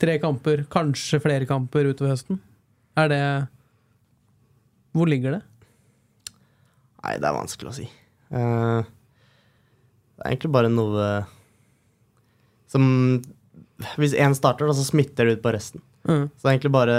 tre 0.00 0.16
kamper, 0.22 0.64
kanskje 0.72 1.20
flere 1.22 1.48
kamper 1.48 1.90
utover 1.90 2.14
høsten? 2.14 2.40
Er 2.98 3.10
det 3.10 3.24
Hvor 4.96 5.06
ligger 5.06 5.36
det? 5.36 5.42
Nei, 7.00 7.16
det 7.22 7.28
er 7.28 7.36
vanskelig 7.36 7.70
å 7.70 7.76
si. 7.76 7.86
Uh, 8.30 8.82
det 10.18 10.24
er 10.24 10.32
egentlig 10.32 10.52
bare 10.54 10.70
noe 10.70 11.06
som 12.70 12.84
Hvis 13.98 14.12
én 14.14 14.34
starter, 14.36 14.68
da, 14.68 14.74
så 14.76 14.84
smitter 14.86 15.26
det 15.26 15.38
ut 15.38 15.44
på 15.44 15.54
resten. 15.54 15.82
Mm. 16.04 16.26
Så 16.28 16.42
det 16.42 16.48
er 16.48 16.54
egentlig 16.54 16.74
bare 16.74 16.96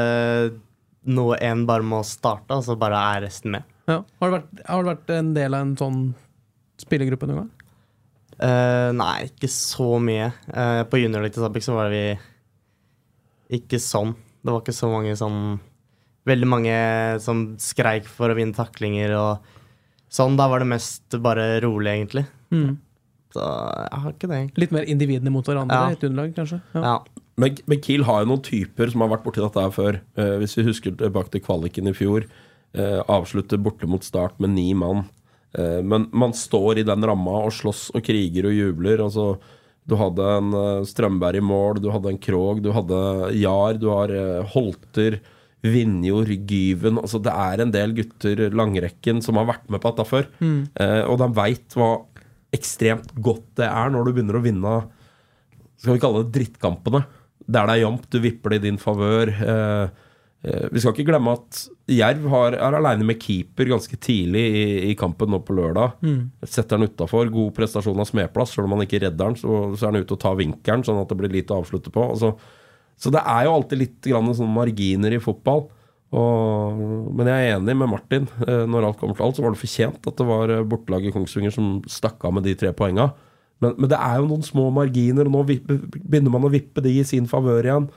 noe 1.10 1.38
en 1.42 1.66
bare 1.66 1.86
må 1.86 2.02
starte, 2.06 2.54
og 2.54 2.66
så 2.66 2.76
bare 2.80 3.00
er 3.16 3.24
resten 3.26 3.56
med. 3.56 3.66
Ja. 3.90 4.02
Har, 4.22 4.30
du 4.30 4.36
vært, 4.38 4.62
har 4.68 4.84
du 4.84 4.92
vært 4.92 5.14
en 5.16 5.32
del 5.38 5.58
av 5.58 5.66
en 5.66 5.74
sånn 5.80 6.02
spillergruppe 6.82 7.30
noen 7.30 7.44
gang? 7.44 7.50
Uh, 8.42 8.90
nei, 8.98 9.16
ikke 9.30 9.50
så 9.52 9.96
mye. 10.02 10.32
Uh, 10.50 10.82
på 10.90 11.02
juniorlaget 11.02 11.38
til 11.38 11.44
Stabæk 11.44 11.66
så 11.66 11.76
var 11.78 11.92
vi 11.94 12.06
ikke 13.58 13.82
sånn. 13.82 14.16
Det 14.42 14.54
var 14.54 14.64
ikke 14.64 14.78
så 14.78 14.90
mange 14.92 15.18
sånn 15.20 15.60
Veldig 16.30 16.46
mange 16.46 16.74
som 17.18 17.40
skreik 17.58 18.06
for 18.06 18.30
å 18.30 18.36
vinne 18.38 18.54
taklinger 18.54 19.10
og 19.18 19.48
sånn. 20.14 20.36
Da 20.38 20.46
var 20.52 20.62
det 20.62 20.68
mest 20.70 21.16
bare 21.18 21.56
rolig, 21.64 21.96
egentlig. 21.96 22.22
Mm. 22.54 22.76
Så 23.34 23.42
jeg 23.42 24.02
har 24.04 24.14
ikke 24.14 24.30
det, 24.30 24.38
egentlig. 24.38 24.62
Litt 24.62 24.76
mer 24.76 24.86
individene 24.94 25.34
mot 25.34 25.50
hverandre 25.50 25.80
Ja. 25.80 25.88
i 25.90 25.98
et 25.98 26.06
underlag, 26.06 26.36
kanskje? 26.36 26.60
Ja. 26.78 27.00
Men, 27.40 27.56
men 27.70 27.80
Kiel 27.84 28.04
har 28.08 28.24
jo 28.24 28.32
noen 28.34 28.44
typer 28.44 28.92
som 28.92 29.04
har 29.06 29.14
vært 29.14 29.24
borti 29.26 29.44
dette 29.44 29.64
her 29.64 29.74
før. 29.74 30.02
Eh, 30.20 30.36
hvis 30.42 30.58
vi 30.60 30.68
husker 30.68 30.96
tilbake 31.00 31.32
til 31.34 31.44
kvaliken 31.46 31.90
i 31.92 31.96
fjor. 31.96 32.28
Eh, 32.76 33.00
avslutter 33.12 33.62
borte 33.62 33.90
mot 33.90 34.04
start 34.06 34.40
med 34.44 34.54
ni 34.58 34.70
mann. 34.78 35.06
Eh, 35.58 35.80
men 35.84 36.10
man 36.12 36.36
står 36.38 36.82
i 36.82 36.88
den 36.88 37.08
ramma 37.08 37.42
og 37.46 37.56
slåss 37.56 37.90
og 37.96 38.04
kriger 38.06 38.50
og 38.50 38.56
jubler. 38.56 39.04
Altså, 39.08 39.36
du 39.88 39.98
hadde 40.00 40.28
en 40.38 40.56
eh, 40.56 40.88
Strømberg 40.88 41.40
i 41.40 41.46
mål, 41.46 41.82
du 41.84 41.90
hadde 41.94 42.14
en 42.14 42.22
Krog, 42.22 42.62
du 42.64 42.72
hadde 42.76 43.02
Jar, 43.40 43.80
du 43.82 43.90
har 43.94 44.14
eh, 44.16 44.42
Holter, 44.54 45.22
Vinjord, 45.62 46.32
Gyven 46.50 46.98
altså 46.98 47.20
Det 47.22 47.34
er 47.38 47.62
en 47.62 47.74
del 47.74 47.92
gutter, 47.94 48.48
langrekken, 48.50 49.20
som 49.22 49.38
har 49.38 49.46
vært 49.52 49.68
med 49.70 49.82
på 49.82 49.92
dette 49.92 50.08
før. 50.10 50.30
Eh, 50.82 51.02
og 51.06 51.20
de 51.22 51.28
veit 51.38 51.78
hva 51.78 51.92
ekstremt 52.52 53.14
godt 53.24 53.46
det 53.62 53.68
er 53.70 53.94
når 53.94 54.08
du 54.08 54.16
begynner 54.16 54.40
å 54.40 54.44
vinne 54.44 54.74
skal 55.82 55.96
vi 55.96 56.02
kalle 56.04 56.24
det 56.24 56.34
drittkampene. 56.36 57.00
Der 57.52 57.68
det 57.68 57.76
er 57.76 57.84
jevnt, 57.84 58.08
du 58.14 58.22
vipper 58.24 58.54
det 58.54 58.62
i 58.62 58.66
din 58.70 58.80
favør. 58.82 59.32
Eh, 59.32 60.06
eh, 60.48 60.68
vi 60.72 60.82
skal 60.82 60.96
ikke 60.96 61.10
glemme 61.10 61.34
at 61.36 61.64
Jerv 61.92 62.30
har, 62.32 62.56
er 62.56 62.78
aleine 62.78 63.08
med 63.08 63.20
keeper 63.22 63.74
ganske 63.74 63.98
tidlig 64.00 64.44
i, 64.46 64.64
i 64.92 64.96
kampen 65.00 65.34
nå 65.34 65.42
på 65.44 65.58
lørdag. 65.58 65.98
Setter 66.48 66.80
han 66.80 66.88
utafor. 66.88 67.32
God 67.34 67.52
prestasjon 67.58 68.00
av 68.00 68.08
Smedplass. 68.10 68.56
Selv 68.56 68.70
om 68.70 68.78
han 68.78 68.86
ikke 68.88 69.04
redder 69.04 69.32
han, 69.32 69.38
så, 69.40 69.60
så 69.76 69.88
er 69.88 69.94
han 69.94 70.06
ute 70.06 70.16
og 70.16 70.24
tar 70.24 70.40
vinkelen, 70.40 70.86
sånn 70.88 71.02
at 71.04 71.12
det 71.12 71.20
blir 71.20 71.36
lite 71.36 71.56
å 71.56 71.62
avslutte 71.64 71.94
på. 71.94 72.08
Altså, 72.16 72.36
så 73.02 73.12
det 73.14 73.22
er 73.26 73.48
jo 73.48 73.56
alltid 73.58 73.82
litt 73.82 74.12
grann 74.12 74.34
sånne 74.38 74.56
marginer 74.56 75.18
i 75.18 75.22
fotball. 75.24 75.66
Og, 76.12 76.80
men 77.16 77.30
jeg 77.32 77.48
er 77.48 77.58
enig 77.58 77.76
med 77.80 77.92
Martin. 77.94 78.28
Eh, 78.46 78.64
når 78.70 78.90
alt 78.90 79.00
kommer 79.00 79.18
til 79.18 79.26
alt, 79.28 79.38
så 79.40 79.46
var 79.46 79.56
det 79.56 79.62
fortjent 79.62 80.08
at 80.12 80.18
det 80.20 80.28
var 80.28 80.56
bortelaget 80.70 81.16
Kongsvinger 81.16 81.54
som 81.56 81.78
stakk 81.90 82.24
av 82.28 82.36
med 82.38 82.48
de 82.48 82.56
tre 82.60 82.74
poenga. 82.76 83.12
Men, 83.62 83.76
men 83.78 83.90
det 83.92 83.98
er 84.02 84.18
jo 84.22 84.28
noen 84.32 84.44
små 84.46 84.70
marginer, 84.74 85.28
og 85.30 85.36
nå 85.36 85.44
vippe, 85.46 85.76
begynner 86.02 86.34
man 86.34 86.48
å 86.48 86.52
vippe 86.54 86.82
de 86.82 86.96
i 87.00 87.04
sin 87.06 87.28
favør 87.30 87.68
igjen. 87.68 87.90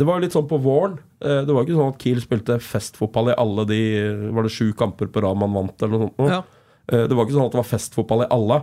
Det 0.00 0.06
var 0.06 0.22
litt 0.22 0.32
sånn 0.32 0.46
på 0.48 0.56
våren. 0.64 0.94
Eh, 1.20 1.42
Det 1.44 1.52
var 1.52 1.66
ikke 1.66 1.76
sånn 1.76 1.92
at 1.92 2.00
Kiel 2.00 2.20
spilte 2.22 2.56
festfotball 2.62 3.32
i 3.32 3.38
alle 3.42 3.64
de 3.68 3.80
Var 4.32 4.46
det 4.46 4.52
sju 4.54 4.70
kamper 4.78 5.10
på 5.12 5.20
rad 5.24 5.36
man 5.36 5.52
vant, 5.52 5.76
eller 5.82 5.98
noe 5.98 6.12
sånt? 6.16 6.30
Ja. 6.30 6.42
Eh, 6.88 7.06
det 7.10 7.16
var 7.18 7.26
ikke 7.26 7.36
sånn 7.36 7.48
at 7.50 7.56
det 7.56 7.60
var 7.60 7.68
festfotball 7.72 8.24
i 8.24 8.30
alle. 8.32 8.60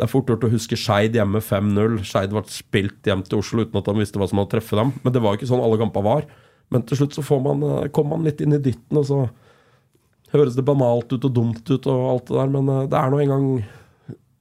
Det 0.00 0.06
er 0.06 0.10
fort 0.14 0.30
gjort 0.32 0.46
å 0.48 0.50
huske 0.50 0.78
Skeid 0.80 1.14
hjemme 1.14 1.42
5-0. 1.44 1.98
Skeid 2.08 2.32
ble 2.32 2.42
spilt 2.48 3.04
hjem 3.06 3.22
til 3.28 3.38
Oslo 3.42 3.62
uten 3.66 3.76
at 3.78 3.84
de 3.90 3.94
visste 4.00 4.18
hva 4.18 4.26
som 4.30 4.40
hadde 4.40 4.54
treffet 4.56 4.80
dem. 4.80 4.92
Men 5.04 5.12
det 5.14 5.20
var 5.22 5.36
ikke 5.36 5.50
sånn 5.50 5.60
alle 5.62 5.76
kampene 5.78 6.08
var. 6.08 6.24
Men 6.72 6.82
til 6.88 6.96
slutt 7.02 7.12
så 7.18 7.22
får 7.26 7.42
man, 7.44 7.62
eh, 7.68 7.88
kommer 7.92 8.16
man 8.16 8.24
litt 8.24 8.40
inn 8.40 8.56
i 8.56 8.62
dytten, 8.64 8.96
og 8.96 9.04
så 9.06 9.20
høres 10.32 10.56
det 10.56 10.64
banalt 10.64 11.12
ut 11.12 11.24
og 11.28 11.34
dumt 11.34 11.68
ut 11.70 11.86
og 11.90 12.02
alt 12.14 12.26
det 12.30 12.36
der, 12.38 12.50
men 12.54 12.66
det 12.88 12.96
er 12.96 13.10
nå 13.12 13.18
engang 13.20 13.46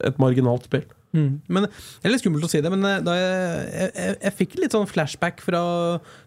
et 0.06 0.18
marginalt 0.22 0.64
spill. 0.70 0.86
Mm. 1.16 1.42
Men 1.50 1.66
Det 1.66 2.06
er 2.06 2.14
litt 2.14 2.22
skummelt 2.22 2.46
å 2.46 2.52
si 2.52 2.62
det, 2.62 2.72
men 2.74 2.86
eh, 2.86 3.02
da 3.06 3.16
jeg, 3.18 3.34
jeg, 3.74 3.92
jeg, 3.96 4.16
jeg 4.26 4.36
fikk 4.38 4.56
litt 4.62 4.76
sånn 4.76 4.90
flashback 4.90 5.44
fra 5.44 5.62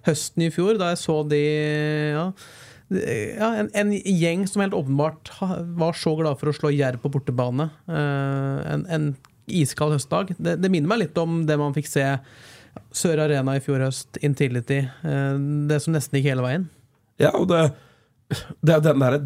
høsten 0.08 0.46
i 0.46 0.50
fjor, 0.54 0.78
da 0.80 0.92
jeg 0.92 1.02
så 1.04 1.20
de 1.30 1.42
ja, 2.12 2.26
ja, 2.92 3.48
en, 3.62 3.70
en, 3.78 3.92
gjeng 3.96 4.42
som 4.50 4.60
helt 4.64 4.76
åpenbart 4.76 5.30
var 5.78 5.96
så 5.96 6.12
glad 6.18 6.40
for 6.40 6.50
å 6.50 6.56
slå 6.56 6.72
Jerv 6.74 7.00
på 7.00 7.12
bortebane. 7.14 7.70
en, 7.88 8.82
en 8.84 9.06
iskald 9.48 9.96
høstdag. 9.96 10.34
Det, 10.36 10.58
det, 10.60 10.68
minner 10.68 10.90
meg 10.90 11.06
litt 11.06 11.22
om 11.22 11.40
det 11.48 11.56
man 11.60 11.72
fikk 11.72 11.88
se 11.88 12.04
Sør 12.92 13.22
Arena 13.24 13.54
i 13.56 13.62
fjor 13.64 13.80
høst, 13.86 14.20
Intility. 14.24 14.82
det 15.00 15.80
som 15.84 15.96
nesten 15.96 16.18
gikk 16.18 16.28
hele 16.34 16.44
veien. 16.44 16.68
Ja, 17.20 17.32
og 17.32 17.48
det, 17.48 17.62
det 18.60 18.76
er 18.76 18.84
den 18.84 19.00
derre 19.00 19.22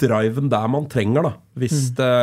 driven 0.00 0.50
der 0.52 0.70
man 0.70 0.88
trenger, 0.90 1.26
da. 1.26 1.32
Hvis 1.58 1.90
mm. 1.90 1.94
det 1.98 2.14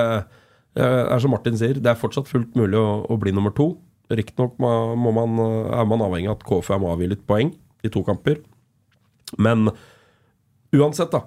er 0.84 1.22
som 1.24 1.34
Martin 1.34 1.58
sier, 1.60 1.80
det 1.82 1.92
er 1.92 2.00
fortsatt 2.00 2.30
fullt 2.30 2.58
mulig 2.60 2.80
å, 2.80 3.02
å 3.08 3.18
bli 3.20 3.34
nummer 3.36 3.54
to. 3.56 3.72
Riktignok 4.14 4.60
er 4.64 5.00
man 5.00 6.04
avhengig 6.06 6.30
av 6.30 6.38
at 6.38 6.46
KFM 6.48 6.86
avgir 6.88 7.12
litt 7.12 7.26
poeng 7.28 7.52
i 7.84 7.92
to 7.92 8.04
kamper. 8.08 8.40
Men 9.42 9.72
uansett, 10.76 11.12
da. 11.12 11.26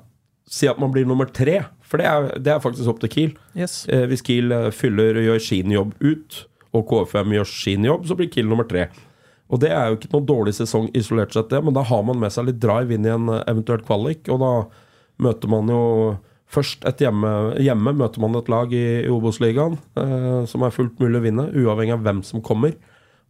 Si 0.50 0.66
at 0.66 0.80
man 0.82 0.90
blir 0.94 1.06
nummer 1.06 1.28
tre, 1.30 1.60
for 1.86 2.00
det 2.00 2.08
er, 2.10 2.30
det 2.42 2.54
er 2.54 2.62
faktisk 2.62 2.90
opp 2.90 3.02
til 3.02 3.12
Kiel. 3.12 3.34
Yes. 3.54 3.84
Eh, 3.92 4.06
hvis 4.10 4.24
Kiel 4.26 4.54
fyller 4.74 5.20
og 5.20 5.28
gjør 5.28 5.44
sin 5.44 5.74
jobb 5.74 5.92
ut, 6.02 6.40
og 6.74 6.86
KFM 6.90 7.36
gjør 7.36 7.50
sin 7.50 7.86
jobb, 7.86 8.08
så 8.08 8.16
blir 8.18 8.30
Kiel 8.32 8.48
nummer 8.50 8.66
tre. 8.70 8.88
Og 9.50 9.60
det 9.62 9.72
er 9.74 9.90
jo 9.90 9.98
ikke 9.98 10.12
noen 10.14 10.28
dårlig 10.28 10.54
sesong 10.58 10.88
isolert 10.96 11.34
sett, 11.34 11.50
det, 11.50 11.60
men 11.66 11.74
da 11.74 11.82
har 11.86 12.02
man 12.06 12.20
med 12.22 12.32
seg 12.34 12.46
litt 12.46 12.60
drive 12.62 12.94
inn 12.94 13.06
i 13.06 13.12
en 13.12 13.30
eh, 13.34 13.44
eventuelt 13.50 13.86
kvalik, 13.86 14.30
og 14.30 14.42
da 14.42 14.52
møter 15.20 15.50
man 15.52 15.70
jo 15.70 15.82
Først 16.50 16.82
et 16.88 17.02
hjemme, 17.04 17.30
hjemme 17.62 17.94
møter 17.94 18.22
man 18.22 18.34
et 18.38 18.48
lag 18.50 18.72
i, 18.74 18.84
i 19.04 19.10
Obos-ligaen 19.12 19.76
eh, 20.00 20.40
som 20.50 20.64
er 20.66 20.74
fullt 20.74 20.98
mulig 20.98 21.20
å 21.20 21.24
vinne, 21.24 21.46
uavhengig 21.54 21.94
av 21.94 22.02
hvem 22.06 22.24
som 22.26 22.42
kommer. 22.42 22.74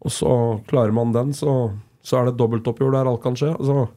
Og 0.01 0.15
så 0.15 0.33
klarer 0.71 0.95
man 0.97 1.13
den, 1.13 1.35
så, 1.37 1.75
så 2.01 2.17
er 2.17 2.27
det 2.27 2.35
et 2.35 2.41
dobbeltoppgjør 2.41 2.97
der 2.97 3.11
alt 3.11 3.21
kan 3.25 3.37
skje. 3.37 3.53
Altså. 3.59 3.91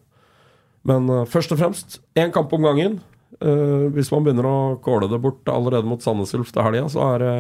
Men 0.90 1.08
eh, 1.08 1.26
først 1.32 1.56
og 1.56 1.62
fremst 1.62 2.02
én 2.20 2.36
kamp 2.36 2.52
om 2.56 2.68
gangen. 2.68 3.00
Eh, 3.40 3.88
hvis 3.96 4.12
man 4.14 4.28
begynner 4.28 4.50
å 4.50 4.58
kåle 4.84 5.08
det 5.12 5.22
bort 5.24 5.48
allerede 5.52 5.88
mot 5.88 6.04
Sandnes 6.04 6.36
Ulf 6.38 6.52
til 6.54 6.66
helga, 6.68 6.86
så 6.92 7.08
er 7.14 7.24
det 7.24 7.34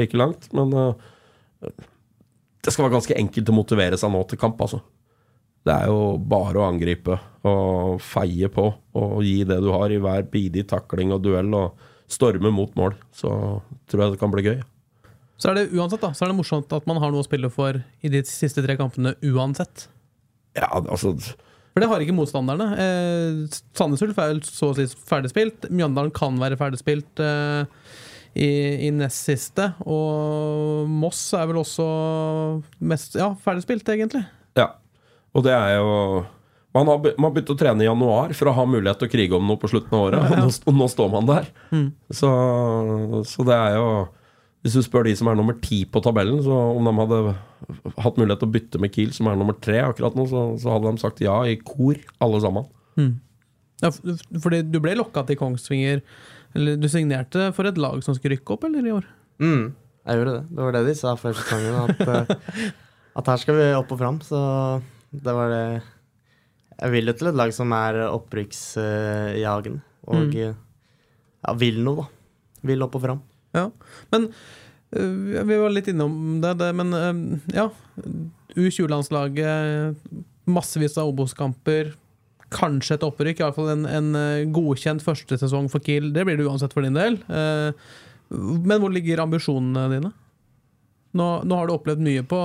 like 0.00 0.16
langt. 0.18 0.48
Men 0.56 0.72
eh, 0.72 1.84
det 2.64 2.72
skal 2.72 2.86
være 2.86 2.96
ganske 2.96 3.18
enkelt 3.20 3.52
å 3.52 3.60
motivere 3.60 4.00
seg 4.00 4.12
nå 4.12 4.24
til 4.30 4.40
kamp, 4.40 4.60
altså. 4.64 4.80
Det 5.66 5.74
er 5.74 5.90
jo 5.90 6.14
bare 6.22 6.60
å 6.60 6.68
angripe 6.68 7.16
og 7.46 7.98
feie 8.02 8.48
på 8.50 8.68
og 8.98 9.18
gi 9.26 9.40
det 9.46 9.58
du 9.62 9.72
har 9.74 9.90
i 9.90 9.98
hver 10.02 10.26
bidig 10.30 10.66
takling 10.70 11.12
og 11.14 11.24
duell 11.24 11.50
og 11.58 11.86
storme 12.10 12.52
mot 12.54 12.70
mål. 12.78 12.94
Så 13.14 13.30
tror 13.90 14.04
jeg 14.04 14.14
det 14.14 14.20
kan 14.22 14.32
bli 14.34 14.46
gøy. 14.46 14.60
Så 15.36 15.50
er 15.50 15.58
det 15.58 15.74
uansett 15.76 16.00
da, 16.00 16.12
så 16.16 16.24
er 16.24 16.32
det 16.32 16.38
morsomt 16.38 16.70
at 16.72 16.86
man 16.88 17.00
har 17.02 17.12
noe 17.12 17.24
å 17.24 17.26
spille 17.26 17.50
for 17.52 17.76
i 17.76 18.12
de 18.12 18.22
siste 18.28 18.62
tre 18.64 18.78
kampene 18.78 19.16
uansett. 19.26 19.88
Ja, 20.56 20.70
altså 20.72 21.12
For 21.18 21.82
det 21.82 21.90
har 21.90 22.00
ikke 22.00 22.16
motstanderne. 22.16 22.70
Eh, 22.80 23.58
Sandnes 23.76 24.04
Ulf 24.06 24.22
er 24.22 24.38
så 24.48 24.70
å 24.70 24.76
si 24.78 24.86
ferdigspilt. 25.10 25.68
Mjøndalen 25.68 26.14
kan 26.16 26.38
være 26.40 26.56
ferdigspilt 26.56 27.20
eh, 27.20 27.68
i, 28.38 28.48
i 28.88 28.94
nest 28.96 29.28
siste. 29.28 29.68
Og 29.84 30.88
Moss 30.88 31.26
er 31.36 31.50
vel 31.50 31.60
også 31.60 31.90
mest 32.80 33.18
ja, 33.20 33.34
ferdigspilt, 33.44 33.92
egentlig. 33.92 34.24
Ja. 34.56 34.70
Og 35.36 35.44
det 35.44 35.52
er 35.52 35.76
jo 35.76 35.92
man 36.76 36.90
har, 36.90 37.06
man 37.20 37.32
begynt 37.32 37.54
å 37.54 37.56
trene 37.56 37.84
i 37.84 37.88
januar 37.88 38.34
for 38.36 38.50
å 38.50 38.54
ha 38.56 38.66
mulighet 38.68 39.00
til 39.00 39.08
å 39.08 39.12
krige 39.12 39.38
om 39.38 39.48
noe 39.48 39.60
på 39.60 39.70
slutten 39.70 39.96
av 39.96 40.06
året, 40.10 40.20
og 40.20 40.42
nå, 40.42 40.52
og 40.68 40.76
nå 40.76 40.88
står 40.92 41.10
man 41.14 41.28
der. 41.28 41.48
Mm. 41.72 41.88
Så, 42.12 42.30
så, 43.30 43.46
det 43.48 43.56
er 43.56 43.78
jo 43.78 43.86
Hvis 44.64 44.76
du 44.76 44.82
spør 44.84 45.06
de 45.06 45.14
som 45.16 45.30
er 45.30 45.38
nummer 45.38 45.56
ti 45.62 45.84
på 45.88 46.02
tabellen, 46.04 46.42
så 46.44 46.56
om 46.74 46.88
de 46.88 46.94
hadde 46.98 47.20
hatt 48.02 48.18
mulighet 48.18 48.42
til 48.42 48.48
å 48.48 48.54
bytte 48.56 48.80
med 48.82 48.92
Kiel, 48.92 49.12
som 49.16 49.30
er 49.30 49.38
nummer 49.38 49.56
tre 49.62 49.78
akkurat 49.86 50.16
nå, 50.18 50.26
så, 50.28 50.42
så 50.60 50.74
hadde 50.74 50.90
de 50.90 51.04
sagt 51.04 51.22
ja 51.24 51.38
i 51.48 51.56
kor, 51.60 52.00
alle 52.24 52.42
sammen. 52.44 52.66
Mm. 52.98 53.14
Ja, 53.84 53.92
fordi 54.42 54.62
du 54.66 54.80
ble 54.80 54.96
lokka 54.96 55.20
til 55.28 55.36
Kongsvinger 55.36 55.98
Eller 56.56 56.78
du 56.80 56.86
signerte 56.88 57.50
for 57.52 57.68
et 57.68 57.76
lag 57.76 57.98
som 58.00 58.16
skulle 58.16 58.38
rykke 58.38 58.54
opp, 58.54 58.64
eller, 58.64 58.88
i 58.88 58.94
år? 58.96 59.08
Mm, 59.44 59.64
jeg 60.08 60.20
gjorde 60.20 60.36
det. 60.38 60.44
Det 60.50 60.64
var 60.64 60.76
det 60.76 60.84
de 60.88 60.94
sa 60.98 61.12
før 61.20 61.36
sesongen, 61.36 61.80
at, 61.84 62.04
eh, 62.16 62.68
at 63.20 63.32
her 63.32 63.42
skal 63.42 63.58
vi 63.60 63.66
opp 63.76 63.92
og 63.92 64.00
fram. 64.00 64.20
Så 64.24 64.40
det 65.22 65.34
var 65.36 65.52
det 65.52 65.64
Jeg 66.76 66.92
vil 66.92 67.10
jo 67.10 67.16
til 67.16 67.30
et 67.30 67.38
lag 67.40 67.52
som 67.56 67.72
er 67.72 68.02
opprykksjagende. 68.10 69.82
Og 70.06 70.28
mm. 70.28 70.36
ja, 70.36 71.54
vil 71.58 71.80
noe, 71.82 72.04
da. 72.04 72.06
Vil 72.70 72.84
opp 72.84 72.96
og 72.98 73.04
fram. 73.04 73.20
Ja, 73.56 73.70
men 74.12 74.28
Vi 74.92 75.56
var 75.58 75.72
litt 75.72 75.88
innom 75.90 76.40
det, 76.42 76.52
det 76.60 76.68
men 76.76 76.92
ja. 77.54 77.68
U20-landslaget, 78.56 79.96
massevis 80.48 80.96
av 81.00 81.10
Obos-kamper. 81.10 81.94
Kanskje 82.54 82.94
et 82.96 83.04
opprykk, 83.04 83.42
iallfall 83.42 83.72
en, 83.72 83.88
en 83.90 84.52
godkjent 84.54 85.02
første 85.04 85.40
sesong 85.40 85.66
for 85.72 85.82
Kiel. 85.84 86.12
Det 86.14 86.24
blir 86.28 86.38
det 86.38 86.46
uansett 86.46 86.76
for 86.76 86.86
din 86.86 86.96
del. 86.96 87.18
men 88.30 88.80
hvor 88.82 88.94
ligger 88.94 89.24
ambisjonene 89.24 89.88
dine? 89.92 90.12
Nå, 91.16 91.28
nå 91.44 91.58
har 91.58 91.68
du 91.68 91.74
opplevd 91.76 92.02
mye 92.04 92.24
på 92.28 92.40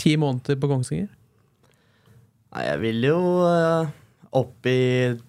ti 0.00 0.16
måneder 0.20 0.58
på 0.60 0.70
Kongsvinger? 0.70 1.10
Nei, 2.50 2.62
jeg 2.66 2.78
vil 2.82 3.04
jo 3.06 3.18
uh, 3.46 3.90
opp 4.40 4.66
i 4.66 4.78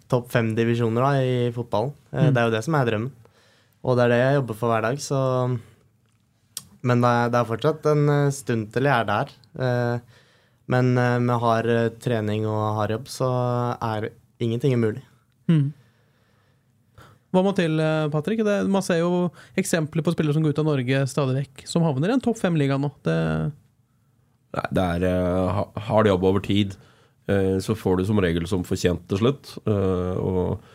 topp 0.10 0.32
fem-divisjoner 0.34 1.20
i 1.22 1.36
fotballen. 1.54 1.92
Uh, 2.10 2.24
mm. 2.24 2.32
Det 2.32 2.42
er 2.42 2.48
jo 2.48 2.56
det 2.56 2.64
som 2.66 2.78
er 2.78 2.88
drømmen. 2.90 3.12
Og 3.82 3.98
det 3.98 4.06
er 4.06 4.14
det 4.14 4.22
jeg 4.22 4.40
jobber 4.40 4.58
for 4.58 4.70
hver 4.70 4.86
dag, 4.86 4.98
så 5.02 5.20
Men 6.86 7.02
det 7.02 7.10
er, 7.10 7.30
det 7.34 7.40
er 7.40 7.48
fortsatt 7.50 7.86
en 7.92 8.10
eh, 8.10 8.34
stund 8.34 8.68
til 8.74 8.88
jeg 8.90 8.94
er 8.94 9.06
der. 9.06 9.32
Men 10.70 10.94
med 10.98 11.42
hard 11.42 11.70
trening 12.02 12.48
og 12.50 12.62
hard 12.78 12.94
jobb, 12.96 13.10
så 13.10 13.30
er 13.78 14.08
ingenting 14.42 14.74
umulig. 14.74 15.04
Mm. 15.50 15.74
Hva 17.34 17.44
må 17.46 17.54
til, 17.58 17.78
Patrick? 18.14 18.42
Det, 18.46 18.56
man 18.70 18.86
ser 18.86 19.02
jo 19.02 19.30
eksempler 19.58 20.06
på 20.06 20.14
spillere 20.14 20.38
som 20.38 20.46
går 20.46 20.56
ut 20.56 20.62
av 20.62 20.70
Norge 20.72 21.04
stadig 21.10 21.38
vekk, 21.42 21.66
som 21.70 21.86
havner 21.86 22.14
i 22.14 22.16
en 22.18 22.24
topp 22.24 22.42
fem-liga 22.42 22.80
nå. 22.82 22.90
Det 23.06 23.18
det 24.52 24.84
er 24.98 25.06
uh, 25.08 25.64
hard 25.88 26.10
jobb 26.10 26.28
over 26.28 26.44
tid. 26.44 26.76
Uh, 27.30 27.58
så 27.64 27.76
får 27.78 28.00
du 28.00 28.06
som 28.10 28.20
regel 28.24 28.48
som 28.50 28.66
fortjent 28.68 29.04
til 29.10 29.24
slutt. 29.24 29.56
Uh, 29.68 30.16
og 30.20 30.70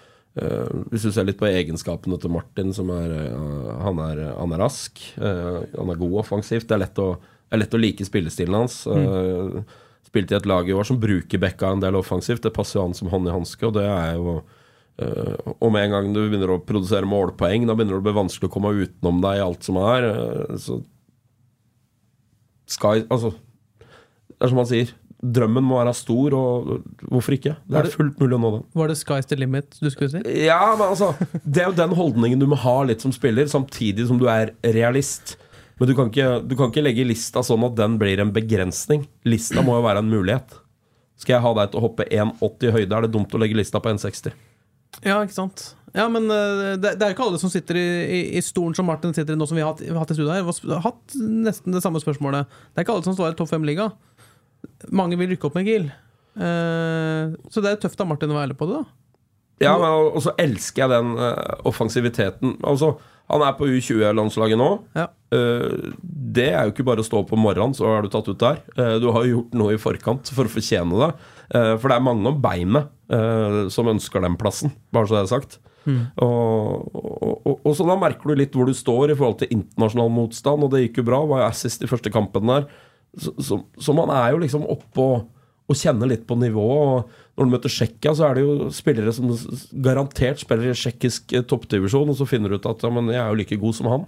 hvis 0.92 1.06
du 1.06 1.08
ser 1.14 1.24
litt 1.24 1.38
på 1.40 1.46
egenskapene 1.48 2.18
til 2.20 2.28
Martin, 2.28 2.68
som 2.76 2.90
er 2.92 3.08
han, 3.80 4.00
er 4.04 4.18
han 4.36 4.50
er 4.52 4.60
rask. 4.60 5.00
han 5.16 5.92
er 5.94 5.96
god 5.96 6.18
offensivt. 6.20 6.66
Det 6.68 6.74
er 6.76 6.82
lett 6.82 7.00
å, 7.00 7.06
er 7.48 7.62
lett 7.62 7.72
å 7.72 7.80
like 7.80 8.04
spillestilen 8.04 8.58
hans. 8.58 8.82
Mm. 8.84 9.62
Spilte 10.04 10.36
i 10.36 10.36
et 10.36 10.48
lag 10.52 10.68
i 10.68 10.74
år 10.76 10.84
som 10.90 10.98
bruker 11.00 11.40
Bekka 11.40 11.70
en 11.72 11.80
del 11.80 11.96
offensivt. 11.96 12.42
Det 12.44 12.52
passer 12.52 12.76
jo 12.76 12.84
han 12.84 12.98
som 12.98 13.08
hånd 13.08 13.30
i 13.30 13.32
hanske, 13.32 13.64
og 13.64 13.78
det 13.78 13.86
er 13.88 14.18
jo 14.18 14.36
og 15.00 15.72
med 15.72 15.86
en 15.86 15.96
gang 15.96 16.12
du 16.12 16.20
begynner 16.26 16.52
å 16.52 16.60
produsere 16.68 17.08
målpoeng, 17.08 17.64
da 17.64 17.72
begynner 17.72 17.96
det 17.96 18.04
å 18.04 18.08
bli 18.10 18.16
vanskelig 18.20 18.52
å 18.52 18.54
komme 18.58 18.76
utenom 18.76 19.24
deg 19.24 19.40
i 19.40 19.44
alt 19.46 19.64
som 19.64 19.80
er. 19.80 20.10
Så 20.60 20.82
Sky 22.76 23.06
Altså 23.06 23.32
det 24.36 24.46
er 24.46 24.52
som 24.52 24.60
han 24.60 24.68
sier. 24.68 24.92
Drømmen 25.16 25.64
må 25.64 25.78
være 25.78 25.94
stor, 25.96 26.34
og 26.36 27.06
hvorfor 27.08 27.36
ikke? 27.38 27.54
Det 27.64 27.78
er 27.80 27.88
fullt 27.92 28.18
mulig 28.20 28.36
å 28.36 28.40
nå 28.42 28.50
den. 28.58 28.66
Var 28.76 28.92
det 28.92 28.98
sky's 29.00 29.28
the 29.30 29.38
limit 29.40 29.78
du 29.80 29.88
skulle 29.92 30.12
si? 30.12 30.20
Ja, 30.44 30.60
men 30.76 30.92
altså 30.92 31.14
Det 31.42 31.62
er 31.62 31.70
jo 31.70 31.78
den 31.78 31.96
holdningen 31.96 32.42
du 32.42 32.46
må 32.50 32.58
ha 32.60 32.76
litt 32.86 33.04
som 33.04 33.14
spiller, 33.16 33.48
samtidig 33.50 34.06
som 34.10 34.20
du 34.20 34.26
er 34.30 34.52
realist. 34.76 35.38
Men 35.80 35.90
du 35.90 35.96
kan 35.96 36.12
ikke, 36.12 36.28
du 36.44 36.52
kan 36.56 36.70
ikke 36.72 36.84
legge 36.84 37.08
lista 37.08 37.42
sånn 37.44 37.64
at 37.66 37.76
den 37.80 37.96
blir 38.00 38.20
en 38.20 38.32
begrensning. 38.32 39.08
Lista 39.28 39.64
må 39.64 39.78
jo 39.78 39.86
være 39.88 40.04
en 40.04 40.12
mulighet. 40.12 40.60
Skal 41.20 41.38
jeg 41.38 41.44
ha 41.46 41.54
deg 41.62 41.72
til 41.72 41.80
å 41.80 41.86
hoppe 41.86 42.06
1,80 42.12 42.68
i 42.68 42.76
høyde, 42.76 42.92
er 42.92 43.06
det 43.06 43.12
dumt 43.16 43.32
å 43.32 43.40
legge 43.40 43.56
lista 43.56 43.80
på 43.80 43.92
1,60. 43.92 44.36
Ja, 45.04 45.18
ikke 45.20 45.36
sant. 45.36 45.70
Ja, 45.96 46.06
men 46.12 46.28
uh, 46.28 46.76
det, 46.76 46.96
det, 46.98 47.04
er 47.04 47.12
jo 47.12 47.16
ikke 47.16 47.26
alle 47.30 47.40
som 47.40 47.52
sitter 47.52 47.78
i, 47.80 47.86
i, 48.04 48.18
i, 48.36 48.42
stolen 48.44 48.76
som 48.76 48.88
Martin 48.88 49.14
sitter 49.16 49.32
i 49.32 49.40
nå, 49.40 49.48
som 49.48 49.56
vi 49.56 49.64
har 49.64 49.72
hatt, 49.72 49.80
hatt 49.80 50.12
i 50.12 50.16
studio 50.16 50.32
her. 50.32 50.44
Vi 50.44 50.74
har 50.74 50.84
hatt 50.84 51.16
nesten 51.16 51.76
det 51.76 51.80
samme 51.84 52.00
spørsmålet. 52.02 52.52
Det 52.68 52.80
er 52.80 52.84
ikke 52.84 52.96
alle 52.98 53.06
som 53.06 53.16
står 53.16 53.32
i 53.32 53.38
topp 53.38 53.52
fem-liga 53.54 53.88
mange 54.94 55.18
vil 55.18 55.32
rykke 55.32 55.48
opp 55.48 55.56
med 55.58 55.68
Gil. 55.68 55.88
Uh, 56.36 57.32
så 57.48 57.62
det 57.64 57.72
er 57.72 57.82
tøft 57.82 58.00
av 58.02 58.08
Martin 58.10 58.32
å 58.32 58.36
være 58.36 58.50
ærlig 58.50 58.60
på 58.60 58.68
det, 58.70 58.80
da. 58.82 59.02
Ja, 59.64 59.72
men 59.80 59.88
og 59.88 60.20
så 60.20 60.34
elsker 60.36 60.84
jeg 60.84 60.92
den 60.92 61.14
uh, 61.16 61.60
offensiviteten. 61.68 62.58
Altså, 62.68 62.96
han 63.32 63.42
er 63.42 63.54
på 63.56 63.68
U20-landslaget 63.70 64.60
nå. 64.60 64.68
Ja. 64.98 65.08
Uh, 65.32 65.94
det 66.36 66.50
er 66.52 66.66
jo 66.66 66.74
ikke 66.74 66.86
bare 66.86 67.02
å 67.02 67.06
stå 67.06 67.22
opp 67.22 67.32
om 67.34 67.40
morgenen, 67.46 67.76
så 67.76 67.88
er 67.94 68.04
du 68.04 68.10
tatt 68.12 68.28
ut 68.28 68.42
der. 68.42 68.60
du 69.00 69.08
har 69.14 69.24
jo 69.24 69.38
gjort 69.38 69.56
noe 69.56 69.74
i 69.74 69.80
forkant 69.80 70.28
for 70.36 70.46
å 70.46 70.52
fortjene 70.52 71.00
det. 71.00 71.12
for 71.80 71.88
det 71.88 71.96
er 71.96 72.04
mange 72.04 72.28
om 72.28 72.42
beinet 72.42 72.92
som 73.72 73.88
ønsker 73.88 74.20
den 74.22 74.36
plassen, 74.38 74.72
bare 74.92 75.08
så 75.08 75.16
det 75.16 75.22
er 75.22 75.30
sagt. 75.30 75.58
Og, 75.86 76.88
og, 76.90 77.34
og, 77.46 77.60
og 77.62 77.76
så 77.78 77.86
da 77.86 77.96
merker 77.98 78.32
du 78.32 78.40
litt 78.40 78.56
hvor 78.56 78.66
du 78.66 78.74
står 78.74 79.12
i 79.12 79.16
forhold 79.16 79.38
til 79.40 79.52
internasjonal 79.54 80.10
motstand, 80.12 80.66
og 80.66 80.74
det 80.74 80.82
gikk 80.84 81.00
jo 81.00 81.06
bra. 81.08 81.22
Var 81.30 81.44
jo 81.44 81.48
assist 81.48 81.86
i 81.86 81.90
første 81.90 82.12
kampen 82.12 82.50
der. 82.50 82.66
Så, 83.16 83.32
så, 83.40 83.60
så 83.80 83.94
man 83.96 84.12
er 84.12 84.34
jo 84.34 84.42
liksom 84.42 84.66
oppe 84.68 85.02
og, 85.02 85.28
og 85.66 85.78
kjenner 85.78 86.10
litt 86.10 86.26
på 86.28 86.36
nivået. 86.38 87.14
Når 87.36 87.48
du 87.48 87.52
møter 87.52 87.72
Tsjekkia, 87.72 88.14
så 88.16 88.28
er 88.28 88.38
det 88.38 88.44
jo 88.46 88.68
spillere 88.72 89.12
som 89.12 89.32
garantert 89.84 90.40
spiller 90.40 90.70
i 90.70 90.76
tsjekkisk 90.76 91.34
eh, 91.36 91.44
toppdivisjon, 91.48 92.12
og 92.12 92.16
så 92.16 92.28
finner 92.28 92.52
du 92.52 92.56
ut 92.56 92.68
at 92.70 92.84
ja, 92.86 92.90
men 92.92 93.10
jeg 93.12 93.20
er 93.20 93.32
jo 93.32 93.40
like 93.40 93.58
god 93.60 93.76
som 93.76 93.90
han. 93.92 94.06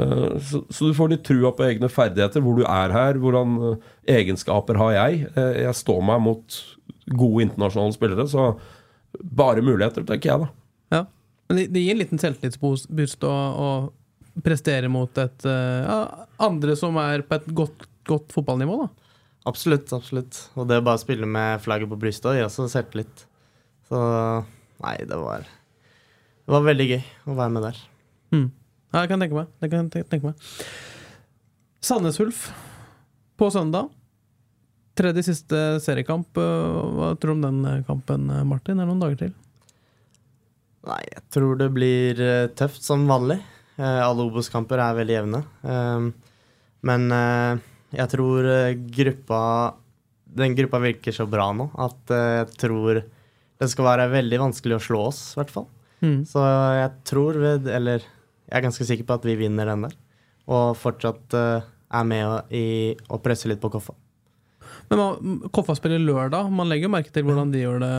Eh, 0.00 0.26
så, 0.50 0.60
så 0.68 0.90
du 0.90 0.96
får 0.96 1.14
litt 1.14 1.24
trua 1.28 1.54
på 1.56 1.64
egne 1.68 1.88
ferdigheter, 1.92 2.44
hvor 2.44 2.58
du 2.58 2.66
er 2.66 2.92
her, 2.96 3.20
hvordan 3.22 3.56
eh, 3.70 3.88
egenskaper 4.18 4.80
har 4.80 4.96
jeg. 4.98 5.22
Jeg 5.64 5.78
står 5.78 6.04
meg 6.10 6.20
mot 6.26 6.60
gode 7.10 7.46
internasjonale 7.46 7.96
spillere, 7.96 8.28
så 8.30 8.50
bare 9.40 9.64
muligheter, 9.64 10.04
tenker 10.06 10.32
jeg 10.32 10.44
da. 10.44 10.50
Ja. 10.98 11.04
Men 11.48 11.62
det, 11.62 11.70
det 11.74 11.84
gir 11.86 11.96
en 11.96 12.02
liten 12.04 12.20
selvtillitsboost 12.22 13.24
å, 13.26 13.32
å 13.34 13.70
prestere 14.44 14.88
mot 14.92 15.16
et 15.18 15.48
ja, 15.48 15.96
andre 16.38 16.76
som 16.78 16.94
er 17.02 17.24
på 17.26 17.40
et 17.40 17.48
godt, 17.56 17.88
godt 18.10 18.34
fotballnivå, 18.34 18.76
da. 18.84 18.88
Absolutt, 19.48 19.88
absolutt. 19.96 20.36
Og 20.58 20.66
det 20.68 20.80
å 20.80 20.84
bare 20.84 21.00
spille 21.00 21.28
med 21.28 21.62
flagget 21.64 21.88
på 21.90 21.98
brystet 22.00 22.36
gir 22.36 22.44
også 22.46 22.66
selvtillit. 22.70 23.24
Så 23.88 24.00
nei, 24.84 24.96
det 25.08 25.16
var 25.18 25.46
Det 25.46 26.52
var 26.54 26.66
veldig 26.66 26.86
gøy 26.90 27.00
å 27.30 27.36
være 27.38 27.54
med 27.54 27.64
der. 27.68 27.78
Mm. 28.34 28.48
Ja, 28.90 29.00
det 29.00 29.06
kan 29.08 29.16
jeg 29.16 29.28
tenke 29.28 29.38
meg. 29.38 29.50
Det 29.62 29.70
kan 29.70 29.88
jeg 29.88 30.06
tenke 30.10 30.32
meg. 30.32 30.50
Sandnes 31.80 32.18
Ulf 32.20 32.48
på 33.40 33.48
søndag. 33.54 33.88
Tredje 34.98 35.22
siste 35.30 35.60
seriekamp. 35.80 36.36
Eh, 36.36 36.80
Hva 36.98 37.12
tror 37.16 37.32
du 37.32 37.38
om 37.38 37.44
den 37.46 37.60
eh, 37.70 37.84
kampen, 37.86 38.26
eh, 38.34 38.42
Martin? 38.44 38.76
Det 38.76 38.84
er 38.84 38.90
noen 38.90 39.00
dager 39.00 39.20
til. 39.22 39.32
Nei, 40.90 41.00
jeg 41.06 41.22
tror 41.32 41.56
det 41.60 41.70
blir 41.76 42.20
eh, 42.24 42.48
tøft 42.58 42.84
som 42.84 43.06
vanlig. 43.08 43.38
Eh, 43.78 44.00
alle 44.04 44.26
Obos-kamper 44.26 44.82
er 44.82 44.98
veldig 44.98 45.16
jevne. 45.16 45.40
Um, 45.62 46.10
men 46.88 47.06
eh, 47.14 47.62
jeg 47.94 48.10
tror 48.12 48.46
eh, 48.46 48.76
gruppa 48.94 49.40
Den 50.30 50.54
gruppa 50.54 50.78
virker 50.82 51.14
så 51.14 51.26
bra 51.26 51.48
nå 51.56 51.70
at 51.80 52.12
eh, 52.14 52.36
jeg 52.40 52.52
tror 52.64 53.02
det 53.60 53.68
skal 53.68 53.84
være 53.84 54.12
veldig 54.12 54.38
vanskelig 54.40 54.78
å 54.78 54.84
slå 54.84 55.00
oss, 55.10 55.18
i 55.34 55.40
hvert 55.40 55.50
fall. 55.52 55.66
Mm. 56.00 56.22
Så 56.24 56.40
jeg 56.40 56.92
tror 57.10 57.36
Eller 57.44 58.06
jeg 58.50 58.56
er 58.56 58.64
ganske 58.64 58.86
sikker 58.88 59.06
på 59.06 59.18
at 59.18 59.26
vi 59.28 59.36
vinner 59.38 59.68
den 59.68 59.84
der. 59.84 59.96
Og 60.50 60.78
fortsatt 60.80 61.36
eh, 61.38 61.66
er 62.00 62.06
med 62.06 62.54
i, 62.56 62.96
å 63.10 63.20
presse 63.22 63.50
litt 63.50 63.60
på 63.62 63.70
Koffa. 63.70 63.94
Men 64.90 64.98
man, 64.98 65.36
Koffa 65.54 65.76
spiller 65.78 66.02
lørdag. 66.02 66.50
Man 66.50 66.70
legger 66.70 66.88
jo 66.88 66.94
merke 66.96 67.12
til 67.14 67.26
hvordan 67.28 67.52
de 67.52 67.62
gjør 67.62 67.78
det, 67.84 67.94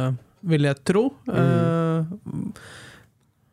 vil 0.51 0.67
jeg 0.67 0.81
tro. 0.87 1.05
Eh, 1.31 2.09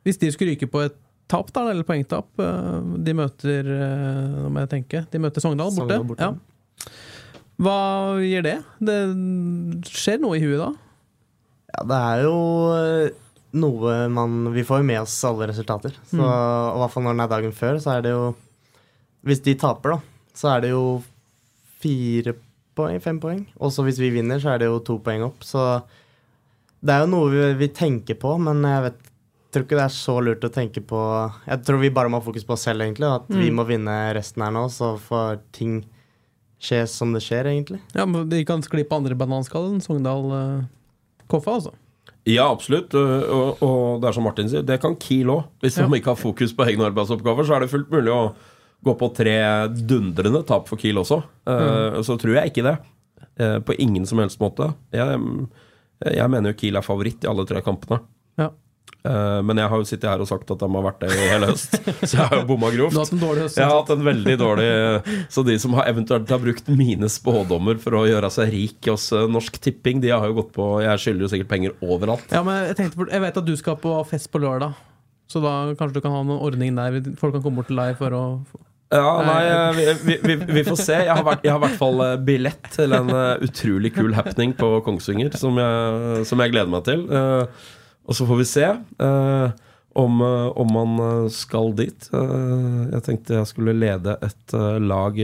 hvis 0.06 0.18
de 0.24 0.32
skulle 0.34 0.56
ryke 0.56 0.70
på 0.70 0.82
et 0.86 0.98
tap, 1.28 1.50
da, 1.52 1.66
eller 1.70 1.84
poengtap 1.86 2.40
eh, 2.40 2.78
De 3.04 3.14
møter 3.18 3.68
eh, 3.74 4.26
Nå 4.42 4.48
må 4.54 4.62
jeg 4.64 4.70
tenke. 4.72 5.04
De 5.12 5.20
møter 5.22 5.44
Sogndal 5.44 5.70
borte. 5.74 5.98
Sogndal 5.98 6.06
borte. 6.08 6.28
Ja. 6.28 6.92
Hva 7.58 7.78
gir 8.22 8.44
det? 8.46 8.56
Det 8.78 8.98
skjer 9.90 10.20
noe 10.22 10.38
i 10.38 10.42
huet 10.44 10.60
da? 10.62 10.68
Ja, 11.74 11.84
det 11.90 11.98
er 12.12 12.22
jo 12.28 12.36
eh, 12.74 13.16
noe 13.58 13.94
man 14.12 14.36
Vi 14.54 14.62
får 14.68 14.82
jo 14.82 14.86
med 14.92 15.00
oss 15.02 15.16
alle 15.28 15.48
resultater. 15.50 15.94
Så, 16.10 16.16
Mm. 16.18 16.24
og 16.24 16.76
I 16.76 16.82
hvert 16.84 16.94
fall 16.94 17.06
når 17.08 17.16
den 17.16 17.24
er 17.26 17.32
dagen 17.34 17.52
før, 17.56 17.80
så 17.82 17.96
er 17.98 18.04
det 18.06 18.12
jo 18.14 18.24
Hvis 19.26 19.42
de 19.44 19.54
taper, 19.58 19.96
da, 19.96 20.28
så 20.38 20.52
er 20.56 20.60
det 20.64 20.70
jo 20.70 20.84
fire 21.82 22.36
poeng, 22.78 23.00
fem 23.02 23.18
poeng. 23.20 23.40
Og 23.58 23.72
så 23.74 23.82
hvis 23.86 23.98
vi 23.98 24.12
vinner, 24.14 24.38
så 24.42 24.52
er 24.54 24.62
det 24.62 24.68
jo 24.70 24.78
to 24.86 24.96
poeng 25.02 25.24
opp. 25.26 25.42
Så 25.46 25.64
det 26.78 26.94
er 26.94 27.02
jo 27.02 27.10
noe 27.10 27.30
vi, 27.32 27.40
vi 27.58 27.68
tenker 27.74 28.14
på, 28.22 28.36
men 28.38 28.62
jeg 28.62 28.84
vet 28.86 29.07
tror 29.52 29.64
ikke 29.64 29.76
det 29.78 29.84
er 29.86 29.94
så 29.96 30.14
lurt 30.22 30.40
å 30.44 30.50
tenke 30.52 30.80
på 30.84 30.98
Jeg 31.46 31.62
tror 31.64 31.78
vi 31.80 31.88
bare 31.90 32.08
må 32.12 32.18
ha 32.20 32.24
fokus 32.24 32.44
på 32.44 32.52
oss 32.52 32.62
selv, 32.68 32.80
egentlig. 32.84 33.06
At 33.08 33.22
At 33.30 33.36
vi 33.36 33.50
Mm. 33.50 33.56
må 33.56 33.66
vinne 33.66 34.14
resten 34.14 34.42
her 34.42 34.50
nå, 34.52 34.66
så 34.70 34.98
får 34.98 35.38
ting 35.52 35.84
skje 36.60 36.86
som 36.88 37.12
det 37.12 37.22
skjer, 37.22 37.44
egentlig. 37.46 37.80
Ja, 37.94 38.04
men 38.04 38.28
De 38.28 38.44
kan 38.44 38.60
skli 38.62 38.84
på 38.84 38.96
andre 38.96 39.14
bananskallen. 39.14 39.80
Sogndal-Koffa, 39.80 41.52
altså. 41.54 41.72
Ja, 42.28 42.50
absolutt. 42.52 42.92
Og, 42.94 43.62
og 43.64 44.00
det 44.02 44.08
er 44.10 44.12
som 44.16 44.24
Martin 44.26 44.48
sier, 44.50 44.64
det 44.66 44.80
kan 44.82 44.96
Kiel 45.00 45.30
òg. 45.32 45.44
Hvis 45.62 45.78
Ja. 45.78 45.86
de 45.86 45.96
ikke 46.00 46.12
har 46.12 46.16
fokus 46.20 46.52
på 46.52 46.66
egne 46.66 46.84
arbeidsoppgaver, 46.90 47.44
så 47.46 47.56
er 47.56 47.60
det 47.60 47.70
fullt 47.70 47.88
mulig 47.90 48.12
å 48.12 48.34
gå 48.84 48.94
på 48.98 49.08
tre 49.14 49.36
dundrende 49.68 50.44
tap 50.46 50.68
for 50.68 50.76
Kiel 50.76 50.96
også. 51.00 51.22
Eh, 51.46 52.02
Så 52.02 52.18
tror 52.18 52.34
jeg 52.34 52.52
ikke 52.52 52.62
det. 52.64 52.78
Eh, 53.38 53.58
På 53.60 53.72
ingen 53.78 54.04
som 54.06 54.18
helst 54.18 54.38
måte. 54.40 54.74
Jeg, 54.92 55.48
jeg 56.04 56.30
mener 56.30 56.52
jo 56.52 56.58
Kiel 56.58 56.76
er 56.76 56.82
favoritt 56.82 57.24
i 57.24 57.28
alle 57.28 57.46
tre 57.46 57.60
kampene. 57.62 58.00
Ja. 58.36 58.50
Eh, 59.08 59.40
Men 59.46 59.56
jeg 59.62 59.70
har 59.70 59.78
jo 59.78 59.86
sittet 59.86 60.08
her 60.10 60.20
og 60.24 60.26
sagt 60.28 60.50
at 60.50 60.58
de 60.60 60.66
har 60.74 60.82
vært 60.84 60.98
det 61.04 61.10
i 61.14 61.28
hele 61.30 61.46
høst, 61.52 61.76
så 62.08 62.10
jeg 62.16 62.24
har 62.32 62.40
jo 62.40 62.46
bomma 62.48 62.68
grovt. 62.74 62.92
Du 62.92 62.98
har 62.98 63.04
hatt 63.06 63.14
en 63.14 63.22
dårlig 63.22 63.42
høst. 63.46 63.58
Jeg 63.60 63.68
har 63.70 63.76
hatt 63.78 63.92
en 63.94 64.02
veldig 64.08 64.34
dårlig 64.40 64.66
Så 65.36 65.44
de 65.46 65.54
som 65.62 65.76
har 65.78 65.86
eventuelt 65.92 66.28
har 66.34 66.42
brukt 66.42 66.68
mine 66.74 67.08
spådommer 67.12 67.78
for 67.82 67.96
å 68.00 68.02
gjøre 68.10 68.30
seg 68.34 68.50
rik 68.52 68.90
hos 68.90 69.06
eh, 69.14 69.24
Norsk 69.30 69.60
Tipping, 69.64 70.02
de 70.04 70.10
har 70.12 70.26
jo 70.28 70.36
gått 70.40 70.50
på 70.56 70.66
Jeg 70.84 71.00
skylder 71.04 71.24
jo 71.28 71.30
sikkert 71.32 71.52
penger 71.54 71.76
overalt. 71.80 72.26
Ja, 72.34 72.42
men 72.46 72.64
jeg, 72.72 72.90
på- 72.98 73.08
jeg 73.12 73.24
vet 73.24 73.40
at 73.42 73.46
du 73.48 73.54
skal 73.60 73.78
på 73.80 73.94
fest 74.10 74.32
på 74.34 74.42
lørdag. 74.42 74.74
Så 75.30 75.40
da 75.44 75.54
kanskje 75.78 76.00
du 76.00 76.04
kan 76.04 76.14
ha 76.18 76.24
noen 76.24 76.40
ordning 76.42 76.74
der. 76.76 76.98
Folk 77.20 77.34
kan 77.38 77.42
komme 77.46 77.60
bort 77.62 77.68
til 77.70 77.78
deg 77.80 77.94
for 78.00 78.14
å 78.18 78.22
Ja, 78.90 79.08
nei, 79.20 79.40
eh, 79.46 79.96
vi, 80.02 80.14
vi, 80.24 80.36
vi, 80.48 80.62
får 80.64 80.78
se. 80.80 80.94
Jeg 81.04 81.12
har, 81.14 81.24
vært, 81.26 81.42
jeg 81.44 81.52
har 81.52 81.60
i 81.60 81.66
hvert 81.68 81.80
fall 81.80 82.04
billett 82.24 82.70
til 82.74 82.96
en 82.96 83.10
utrolig 83.44 83.90
kul 83.94 84.14
happening 84.16 84.54
på 84.56 84.78
Kongsvinger 84.86 85.36
som 85.36 85.60
jeg, 85.60 86.22
som 86.28 86.40
jeg 86.40 86.54
gleder 86.56 86.72
meg 86.72 86.86
til. 86.88 87.04
Og 88.08 88.16
så 88.16 88.24
får 88.28 88.38
vi 88.40 88.46
se 88.48 88.64
eh, 88.64 89.50
om, 89.98 90.20
eh, 90.24 90.48
om 90.62 90.70
man 90.72 90.98
eh, 91.04 91.28
skal 91.34 91.72
dit. 91.76 92.08
Eh, 92.14 92.94
Jeg 92.94 93.02
tenkte 93.04 93.36
jeg 93.42 93.50
skulle 93.50 93.74
lede 93.76 94.16
et 94.24 94.54
eh, 94.56 94.78
lag 94.80 95.18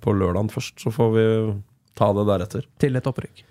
på 0.00 0.14
lørdagen 0.14 0.50
først, 0.52 0.78
så 0.84 0.92
får 0.94 1.10
vi 1.16 1.26
ta 1.98 2.12
det 2.16 2.26
deretter. 2.30 2.68
til 2.80 2.96
et 2.96 3.06
opprykk. 3.10 3.42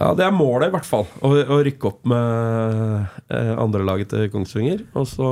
Ja, 0.00 0.14
det 0.16 0.24
er 0.24 0.32
målet, 0.32 0.70
i 0.70 0.72
hvert 0.72 0.88
fall. 0.88 1.04
Å, 1.20 1.28
å 1.52 1.58
rykke 1.66 1.90
opp 1.90 2.06
med 2.08 3.04
eh, 3.28 3.52
andrelaget 3.60 4.08
til 4.14 4.30
Kongsvinger. 4.32 4.86
Og 4.96 5.04
så 5.10 5.28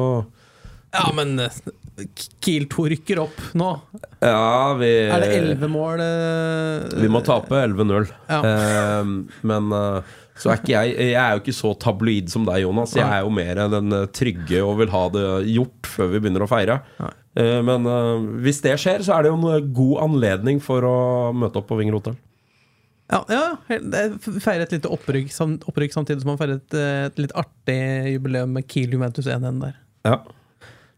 Ja, 0.92 1.06
men 1.16 1.38
Kiel 2.44 2.64
2 2.68 2.84
rykker 2.92 3.18
opp 3.22 3.40
nå. 3.56 3.70
Ja, 4.20 4.74
vi 4.80 4.88
Er 5.08 5.20
det 5.24 5.30
11 5.38 5.68
mål 5.72 6.00
Vi 7.00 7.08
må 7.12 7.20
tape 7.24 7.60
11-0. 7.64 8.08
Ja. 8.28 8.40
Men 9.48 9.72
så 10.40 10.55
er 10.55 10.62
jeg 10.68 10.94
Jeg 10.96 11.20
er 11.20 11.35
jo 11.35 11.42
ikke 11.42 11.57
så 11.57 11.74
tabloid 11.81 12.31
som 12.33 12.46
deg, 12.48 12.62
Jonas. 12.64 12.94
Jeg 12.96 13.07
er 13.07 13.24
jo 13.26 13.33
mer 13.35 13.61
den 13.74 13.92
eh, 13.96 14.09
trygge 14.16 14.62
og 14.64 14.79
vil 14.81 14.92
ha 14.92 15.03
det 15.12 15.26
gjort 15.53 15.90
før 15.92 16.11
vi 16.14 16.22
begynner 16.22 16.46
å 16.46 16.50
feire. 16.50 16.81
Eh, 17.00 17.61
men 17.66 17.87
eh, 17.90 18.26
hvis 18.46 18.62
det 18.64 18.74
skjer, 18.81 19.05
så 19.07 19.16
er 19.16 19.26
det 19.26 19.33
jo 19.33 19.38
en 19.38 19.70
god 19.76 20.03
anledning 20.09 20.62
for 20.64 20.87
å 20.87 20.96
møte 21.37 21.61
opp 21.61 21.68
på 21.70 21.79
Vinger 21.81 21.98
hotell. 21.98 22.18
Ja, 23.11 23.24
ja 23.29 23.44
feire 23.66 24.64
et 24.64 24.74
lite 24.76 24.90
opprykk, 24.92 25.33
samtidig 25.35 26.22
som 26.22 26.33
man 26.33 26.40
feirer 26.40 26.61
et, 26.61 26.76
et 27.11 27.24
litt 27.24 27.35
artig 27.38 27.81
jubileum 28.14 28.55
med 28.55 28.68
Kiel 28.70 28.94
Juventus 28.94 29.29
1-1 29.29 29.64
der. 29.64 29.81
Ja. 30.07 30.20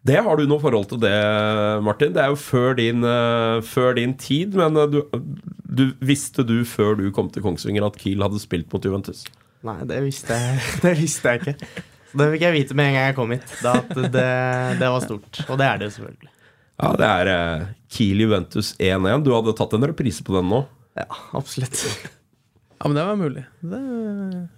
Det 0.02 0.18
har 0.26 0.38
du 0.38 0.48
noe 0.50 0.58
forhold 0.58 0.88
til 0.90 0.98
det, 1.04 1.14
Martin. 1.86 2.10
Det 2.14 2.24
er 2.24 2.32
jo 2.32 2.38
før 2.40 2.74
din, 2.78 3.04
eh, 3.06 3.60
før 3.62 3.94
din 3.98 4.16
tid, 4.18 4.56
men 4.58 4.76
eh, 4.80 4.90
du, 4.90 4.98
du 5.62 5.84
visste 6.02 6.42
du 6.46 6.64
før 6.66 6.96
du 6.98 7.06
kom 7.14 7.30
til 7.30 7.44
Kongsvinger 7.44 7.86
at 7.86 7.98
Kiel 8.00 8.24
hadde 8.24 8.42
spilt 8.42 8.66
mot 8.74 8.82
Juventus? 8.82 9.22
Nei, 9.62 9.78
det 9.86 10.00
visste 10.02 10.34
jeg, 10.34 10.58
det 10.84 10.96
visste 10.98 11.30
jeg 11.30 11.42
ikke. 11.42 11.84
Det 12.12 12.28
fikk 12.34 12.44
jeg 12.44 12.56
vite 12.56 12.76
med 12.76 12.90
en 12.90 12.96
gang 12.98 13.06
jeg 13.08 13.16
kom 13.16 13.30
hit. 13.32 13.54
Da 13.62 13.76
at 13.78 13.92
det, 13.94 14.30
det 14.82 14.88
var 14.96 15.04
stort. 15.06 15.44
Og 15.46 15.60
det 15.60 15.68
er 15.68 15.78
det 15.78 15.88
jo 15.88 15.94
selvfølgelig. 16.00 16.32
Ja, 16.82 16.90
det 16.98 17.12
er 17.12 17.30
eh, 17.36 17.68
Kiel 17.94 18.24
Juventus 18.24 18.72
1-1. 18.82 19.22
Du 19.22 19.30
hadde 19.36 19.54
tatt 19.56 19.78
en 19.78 19.86
reprise 19.86 20.26
på 20.26 20.34
den 20.34 20.50
nå. 20.50 20.64
Ja, 20.98 21.06
absolutt. 21.38 21.78
Ja, 22.82 22.88
men 22.90 22.96
det 22.98 23.02
var 23.06 23.18
mulig. 23.18 23.42
Det, 23.62 23.80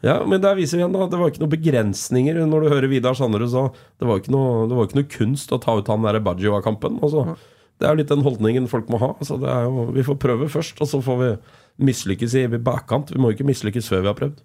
Ja, 0.01 0.15
men 0.25 0.41
der 0.41 0.55
viser 0.57 0.79
vi 0.79 0.81
igjen 0.81 0.95
da 0.97 1.05
Det 1.13 1.19
var 1.21 1.29
ikke 1.29 1.43
noen 1.43 1.53
begrensninger 1.53 2.39
når 2.49 2.65
du 2.65 2.71
hører 2.73 2.89
Vidar 2.89 3.17
Sanderud 3.19 3.51
sa 3.53 3.67
det 4.01 4.09
var 4.09 4.23
ikke 4.23 4.33
noe, 4.33 4.63
det 4.71 4.79
var 4.79 4.89
ikke 4.89 4.97
noe 4.97 5.11
kunst 5.13 5.53
å 5.53 5.59
ta 5.61 5.75
ut 5.77 5.91
han 5.93 6.07
der 6.07 6.23
Bajioa-kampen. 6.25 6.97
Altså, 7.05 7.37
det 7.77 7.85
er 7.85 7.93
jo 7.93 8.01
litt 8.01 8.15
den 8.15 8.25
holdningen 8.25 8.71
folk 8.71 8.89
må 8.89 9.03
ha. 9.03 9.13
Altså, 9.19 9.37
det 9.43 9.53
jo, 9.67 9.87
vi 9.93 10.07
får 10.09 10.19
prøve 10.25 10.49
først, 10.49 10.81
og 10.81 10.89
så 10.89 11.03
får 11.05 11.21
vi 11.21 11.31
mislykkes 11.91 12.39
i 12.41 12.47
bakkant. 12.57 13.13
Vi 13.13 13.21
må 13.21 13.35
ikke 13.35 13.47
mislykkes 13.49 13.93
før 13.93 14.07
vi 14.07 14.13
har 14.13 14.19
prøvd. 14.23 14.43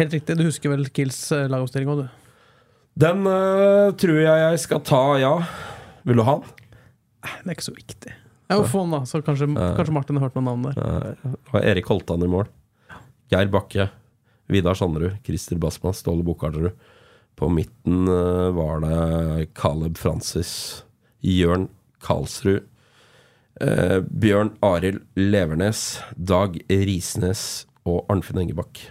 helt 0.00 0.16
riktig. 0.16 0.38
Du 0.40 0.44
husker 0.48 0.72
vel 0.72 0.88
Kills 0.88 1.20
eh, 1.36 1.44
lagoppstilling 1.52 1.92
òg, 1.92 2.04
du? 2.06 2.50
Den 3.04 3.28
eh, 3.28 3.92
tror 4.00 4.20
jeg 4.24 4.44
jeg 4.46 4.64
skal 4.64 4.84
ta, 4.88 5.04
ja. 5.20 5.36
Vil 6.08 6.16
du 6.20 6.24
ha 6.24 6.38
den? 6.40 6.60
Det 7.44 7.50
er 7.50 7.56
ikke 7.58 7.68
så 7.68 7.76
viktig. 7.76 8.16
Jeg 8.50 8.60
må 8.60 8.66
få 8.68 8.82
den, 8.84 8.90
da, 8.92 9.00
så 9.08 9.20
kanskje, 9.24 9.46
kanskje 9.56 9.94
Martin 9.96 10.18
har 10.20 10.26
hørt 10.28 10.34
noen 10.36 10.48
navn 10.50 10.66
der. 10.68 11.16
Eh, 11.54 11.62
Erik 11.70 11.86
Holtan 11.88 12.22
i 12.22 12.28
mål. 12.28 12.48
Geir 13.32 13.48
Bakke. 13.52 13.86
Vidar 14.52 14.76
Sanderud. 14.76 15.16
Christer 15.24 15.56
Basma. 15.56 15.94
Ståle 15.96 16.22
Bukkharderud. 16.26 16.74
På 17.40 17.48
midten 17.50 18.04
eh, 18.08 18.50
var 18.54 18.82
det 18.84 19.48
Caleb 19.56 19.96
Francis. 19.98 20.84
Jørn 21.24 21.68
Karlsrud. 22.04 22.66
eh, 23.64 24.00
Bjørn 24.04 24.52
Arild 24.60 25.00
Levernes. 25.16 26.00
Dag 26.16 26.60
Risnes 26.68 27.64
og 27.88 28.04
Arnfinn 28.12 28.42
Engebakk. 28.44 28.84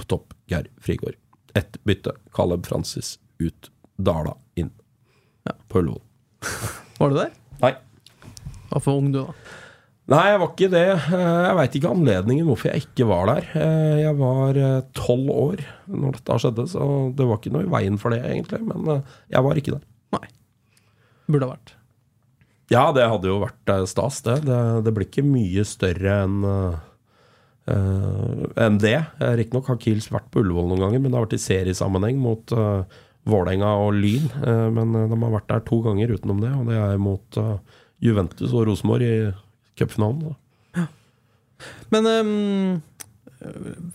På 0.00 0.08
topp 0.08 0.32
Geir 0.48 0.70
Frigård. 0.80 1.20
Ett 1.54 1.76
bytte. 1.84 2.16
Caleb 2.36 2.64
Francis 2.66 3.18
ut 3.38 3.68
dala 3.96 4.34
inn 4.56 4.72
på 5.68 5.78
Ullevål. 5.84 6.00
Var 6.98 7.12
du 7.12 7.16
der? 7.20 7.30
Nei. 7.60 7.74
Var 8.72 8.82
for 8.82 9.00
ung, 9.00 9.12
du, 9.14 9.20
da. 9.22 9.54
Nei, 10.06 10.22
jeg 10.30 10.38
var 10.38 10.50
ikke 10.52 10.68
det. 10.70 10.84
Eh, 10.94 11.38
Jeg 11.48 11.56
veit 11.58 11.78
ikke 11.80 11.94
anledningen 11.94 12.46
hvorfor 12.46 12.70
jeg 12.70 12.84
ikke 12.86 13.08
var 13.10 13.26
der. 13.32 13.48
Eh, 13.58 13.96
Jeg 14.04 14.18
var 14.20 14.60
tolv 14.94 15.30
år 15.34 15.64
når 15.90 16.18
dette 16.20 16.36
skjedde, 16.44 16.66
så 16.70 16.90
det 17.18 17.26
var 17.26 17.40
ikke 17.40 17.54
noe 17.56 17.66
i 17.66 17.72
veien 17.72 17.98
for 17.98 18.14
det, 18.14 18.20
egentlig. 18.26 18.60
Men 18.68 18.86
eh, 18.98 19.16
jeg 19.34 19.46
var 19.48 19.58
ikke 19.58 19.74
der. 19.78 19.82
Nei. 20.14 20.26
Burde 21.26 21.48
ha 21.48 21.56
vært. 21.56 21.72
Ja, 22.70 22.84
det 22.94 23.06
hadde 23.06 23.30
jo 23.30 23.40
vært 23.44 23.70
eh, 23.74 23.84
stas, 23.90 24.20
det. 24.26 24.40
Det, 24.46 24.60
det 24.86 24.92
blir 24.94 25.06
ikke 25.10 25.26
mye 25.26 25.62
større 25.66 26.14
enn 26.24 26.38
uh, 26.46 26.78
eh, 27.70 28.46
enn 28.66 28.78
det. 28.82 28.96
Eh, 29.22 29.34
Riktignok 29.38 29.70
har 29.70 29.78
Kiels 29.82 30.08
vært 30.14 30.30
på 30.34 30.42
Ullevål 30.42 30.70
noen 30.72 30.82
ganger, 30.86 31.02
men 31.02 31.10
det 31.12 31.18
har 31.18 31.26
vært 31.28 31.36
i 31.38 31.42
seriesammenheng 31.44 32.18
mot 32.22 32.54
uh, 32.58 32.82
Vålerenga 33.26 33.72
og 33.84 33.94
Lyn. 33.98 34.26
Uh, 34.42 34.66
men 34.74 34.94
eh, 34.98 35.08
de 35.12 35.18
har 35.22 35.34
vært 35.34 35.50
der 35.50 35.66
to 35.66 35.80
ganger 35.86 36.14
utenom 36.14 36.42
det, 36.42 36.52
og 36.58 36.70
det 36.70 36.78
er 36.78 37.02
mot 37.02 37.40
eh, 37.42 37.82
Juventus 38.04 38.52
og 38.52 38.66
Rosenborg 38.68 39.06
i 39.06 39.16
cupfinalen. 39.78 40.32
da. 40.32 40.86
Men 41.92 42.06
um, 42.06 42.82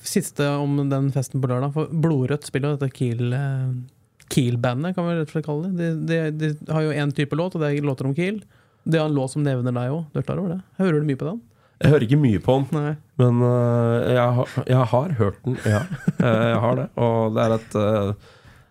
siste 0.04 0.48
om 0.62 0.80
den 0.90 1.12
festen 1.14 1.42
på 1.42 1.50
lørdag. 1.50 1.74
For 1.76 1.92
Blodrødt 1.92 2.48
spiller 2.48 2.74
jo 2.74 2.80
dette 2.80 2.96
Kiel, 2.96 3.36
eh, 3.36 4.26
Kiel-bandet, 4.32 4.96
kan 4.96 5.08
vi 5.08 5.20
rett 5.20 5.30
og 5.30 5.36
slett 5.36 5.48
kalle 5.48 5.70
det. 5.70 5.92
De, 6.10 6.18
de, 6.32 6.50
de 6.56 6.74
har 6.74 6.88
jo 6.88 6.98
én 7.04 7.14
type 7.16 7.38
låt, 7.38 7.56
og 7.56 7.64
det 7.64 7.72
er 7.72 7.88
låter 7.88 8.10
om 8.10 8.18
Kiel. 8.18 8.42
Det 8.84 8.98
er 8.98 9.06
en 9.06 9.16
låt 9.16 9.36
som 9.36 9.46
nevner 9.46 9.76
deg 9.76 9.94
òg. 9.94 10.04
Du 10.12 10.22
er 10.22 10.28
klar 10.28 10.42
over 10.42 10.56
det? 10.56 10.62
Hører 10.82 11.02
du 11.02 11.10
mye 11.10 11.20
på 11.20 11.30
den? 11.30 11.42
Jeg 11.82 11.90
hører 11.90 12.04
ikke 12.06 12.22
mye 12.22 12.40
på 12.46 12.56
den, 12.60 12.78
Nei. 12.78 12.90
men 13.18 13.40
uh, 13.42 13.96
jeg, 14.06 14.26
har, 14.38 14.52
jeg 14.70 14.90
har 14.92 15.16
hørt 15.18 15.40
den, 15.48 15.56
ja. 15.66 15.80
Eh, 16.22 16.44
jeg 16.52 16.60
har 16.62 16.76
det. 16.78 16.84
Og 17.02 17.34
det 17.34 17.42
er 17.42 17.56
et 17.56 17.78
er 17.82 18.12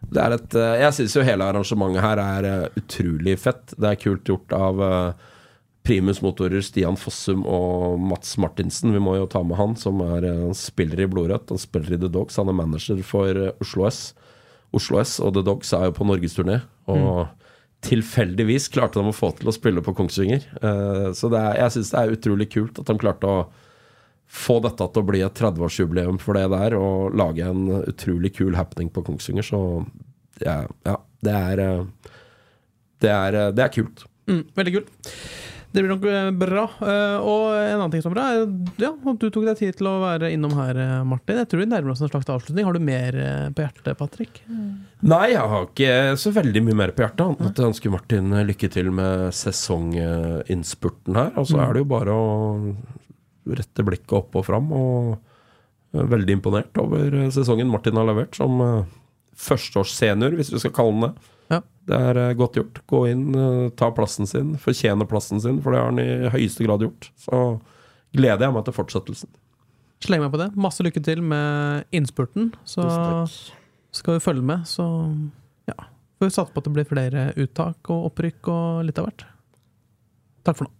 et, 0.08 0.54
eh, 0.54 0.78
jeg 0.80 0.96
syns 0.96 1.16
jo 1.16 1.26
hele 1.26 1.46
arrangementet 1.46 2.02
her 2.02 2.20
er 2.22 2.48
eh, 2.48 2.78
utrolig 2.80 3.36
fett. 3.38 3.74
Det 3.76 3.90
er 3.90 4.00
kult 4.00 4.26
gjort 4.26 4.54
av 4.56 4.82
eh, 4.82 5.26
Primus 5.86 6.20
Motorer, 6.24 6.62
Stian 6.64 6.98
Fossum 6.98 7.44
og 7.46 8.00
Mats 8.00 8.36
Martinsen. 8.40 8.94
Vi 8.94 9.02
må 9.02 9.16
jo 9.18 9.28
ta 9.30 9.42
med 9.42 9.58
han, 9.60 9.76
som 9.76 10.00
er 10.04 10.26
han 10.28 10.56
spiller 10.56 11.04
i 11.04 11.08
Blodrødt. 11.10 11.52
Han 11.52 11.60
spiller 11.60 11.94
i 11.94 12.00
The 12.00 12.10
Dogs. 12.12 12.38
Han 12.40 12.50
er 12.52 12.58
manager 12.58 13.00
for 13.06 13.52
Oslo 13.60 13.86
S. 13.88 14.10
Oslo 14.76 15.00
S 15.02 15.18
og 15.20 15.34
The 15.36 15.44
Dogs 15.46 15.72
er 15.76 15.88
jo 15.88 15.96
på 15.96 16.06
norgesturné. 16.08 16.60
Og 16.90 17.30
tilfeldigvis 17.86 18.68
klarte 18.74 19.00
de 19.00 19.08
å 19.08 19.16
få 19.16 19.32
til 19.38 19.48
å 19.48 19.56
spille 19.56 19.80
på 19.82 19.94
Kongsvinger. 19.96 20.44
Så 21.16 21.30
det 21.32 21.40
er, 21.40 21.62
jeg 21.62 21.74
syns 21.78 21.92
det 21.94 22.02
er 22.02 22.14
utrolig 22.18 22.50
kult 22.52 22.82
at 22.82 22.90
de 22.90 23.00
klarte 23.00 23.30
å 23.30 23.38
få 24.30 24.60
dette 24.62 24.86
til 24.86 25.02
å 25.02 25.08
bli 25.08 25.24
et 25.26 25.36
30-årsjubileum 25.42 26.20
for 26.22 26.38
det 26.38 26.46
der, 26.52 26.78
og 26.78 27.16
lage 27.18 27.50
en 27.50 27.66
utrolig 27.82 28.34
kul 28.38 28.54
happening 28.58 28.90
på 28.94 29.02
Kongsvinger. 29.06 29.46
Så 29.46 29.60
ja, 30.44 30.62
ja 30.86 30.96
det 31.26 31.36
er 31.36 31.66
eh, 31.66 31.84
det 33.00 33.12
er, 33.12 33.36
eh, 33.36 33.52
det 33.56 33.66
er 33.66 33.72
kult. 33.74 34.04
Mm, 34.30 34.44
veldig 34.54 34.74
kult. 34.78 35.14
Det 35.70 35.82
blir 35.82 35.90
nok 35.92 36.04
eh, 36.10 36.28
bra. 36.34 36.64
Og 37.22 37.44
en 37.54 37.76
annen 37.76 37.92
ting 37.92 38.02
som 38.02 38.12
er 38.12 38.16
bra, 38.18 38.28
er 38.34 38.82
ja, 38.82 38.90
at 38.90 39.20
du 39.22 39.26
tok 39.30 39.46
deg 39.46 39.58
tid 39.58 39.78
til 39.78 39.90
å 39.90 39.96
være 40.02 40.30
innom 40.34 40.54
her, 40.58 40.78
Martin. 41.06 41.38
Jeg 41.42 41.50
tror 41.50 41.62
vi 41.62 41.68
nærmer 41.70 41.94
oss 41.94 42.02
en 42.04 42.10
slags 42.10 42.30
avslutning. 42.30 42.66
Har 42.66 42.76
du 42.76 42.82
mer 42.86 43.18
på 43.54 43.66
hjertet, 43.66 43.92
Patrick? 43.98 44.42
Nei, 45.00 45.24
jeg 45.32 45.46
har 45.54 45.68
ikke 45.68 45.92
så 46.22 46.34
veldig 46.38 46.64
mye 46.68 46.80
mer 46.84 46.94
på 46.94 47.06
hjertet. 47.06 47.26
annet 47.26 47.62
Jeg 47.62 47.70
ønsker 47.70 47.94
Martin 47.94 48.34
lykke 48.50 48.72
til 48.78 48.90
med 48.94 49.30
sesonginnspurten 49.42 51.22
her. 51.22 51.34
Og 51.38 51.50
så 51.50 51.62
er 51.62 51.74
det 51.74 51.84
jo 51.84 51.92
bare 51.94 52.18
å 52.18 52.26
rette 53.48 53.84
blikket 53.86 54.16
opp 54.18 54.36
og 54.38 54.46
fram. 54.46 54.70
Og 54.76 55.18
er 55.98 56.10
veldig 56.10 56.38
imponert 56.38 56.80
over 56.80 57.16
sesongen 57.34 57.70
Martin 57.70 57.98
har 57.98 58.08
levert 58.08 58.36
som 58.38 58.60
eh, 58.62 58.96
førsteårssenior, 59.40 60.36
hvis 60.38 60.52
vi 60.54 60.62
skal 60.62 60.74
kalle 60.76 60.94
den 60.94 61.06
det. 61.08 61.34
Ja. 61.50 61.60
Det 61.90 62.00
er 62.10 62.20
eh, 62.22 62.36
godt 62.38 62.58
gjort. 62.60 62.80
Gå 62.90 63.02
inn, 63.10 63.26
eh, 63.34 63.66
ta 63.78 63.90
plassen 63.94 64.28
sin, 64.30 64.54
fortjene 64.62 65.08
plassen 65.10 65.42
sin, 65.42 65.60
for 65.64 65.74
det 65.74 65.82
har 65.82 65.90
han 65.90 66.02
i 66.02 66.32
høyeste 66.36 66.66
grad 66.66 66.86
gjort. 66.86 67.10
Så 67.18 67.42
gleder 68.16 68.46
jeg 68.46 68.56
meg 68.56 68.66
til 68.68 68.76
fortsettelsen. 68.76 69.32
Sleng 70.00 70.22
meg 70.24 70.32
på 70.32 70.40
det. 70.40 70.52
Masse 70.56 70.84
lykke 70.86 71.02
til 71.04 71.20
med 71.26 71.90
innspurten. 71.94 72.54
Så 72.64 72.86
skal 73.92 74.16
vi 74.16 74.22
følge 74.24 74.46
med, 74.46 74.64
så 74.70 74.86
ja. 75.68 75.76
Får 76.20 76.28
vi 76.28 76.34
satse 76.36 76.54
på 76.54 76.62
at 76.62 76.68
det 76.68 76.72
blir 76.76 76.88
flere 76.88 77.30
uttak 77.40 77.90
og 77.92 78.12
opprykk 78.12 78.52
og 78.52 78.84
litt 78.86 79.00
av 79.00 79.10
hvert. 79.10 79.26
Takk 80.46 80.60
for 80.60 80.68
nå. 80.68 80.79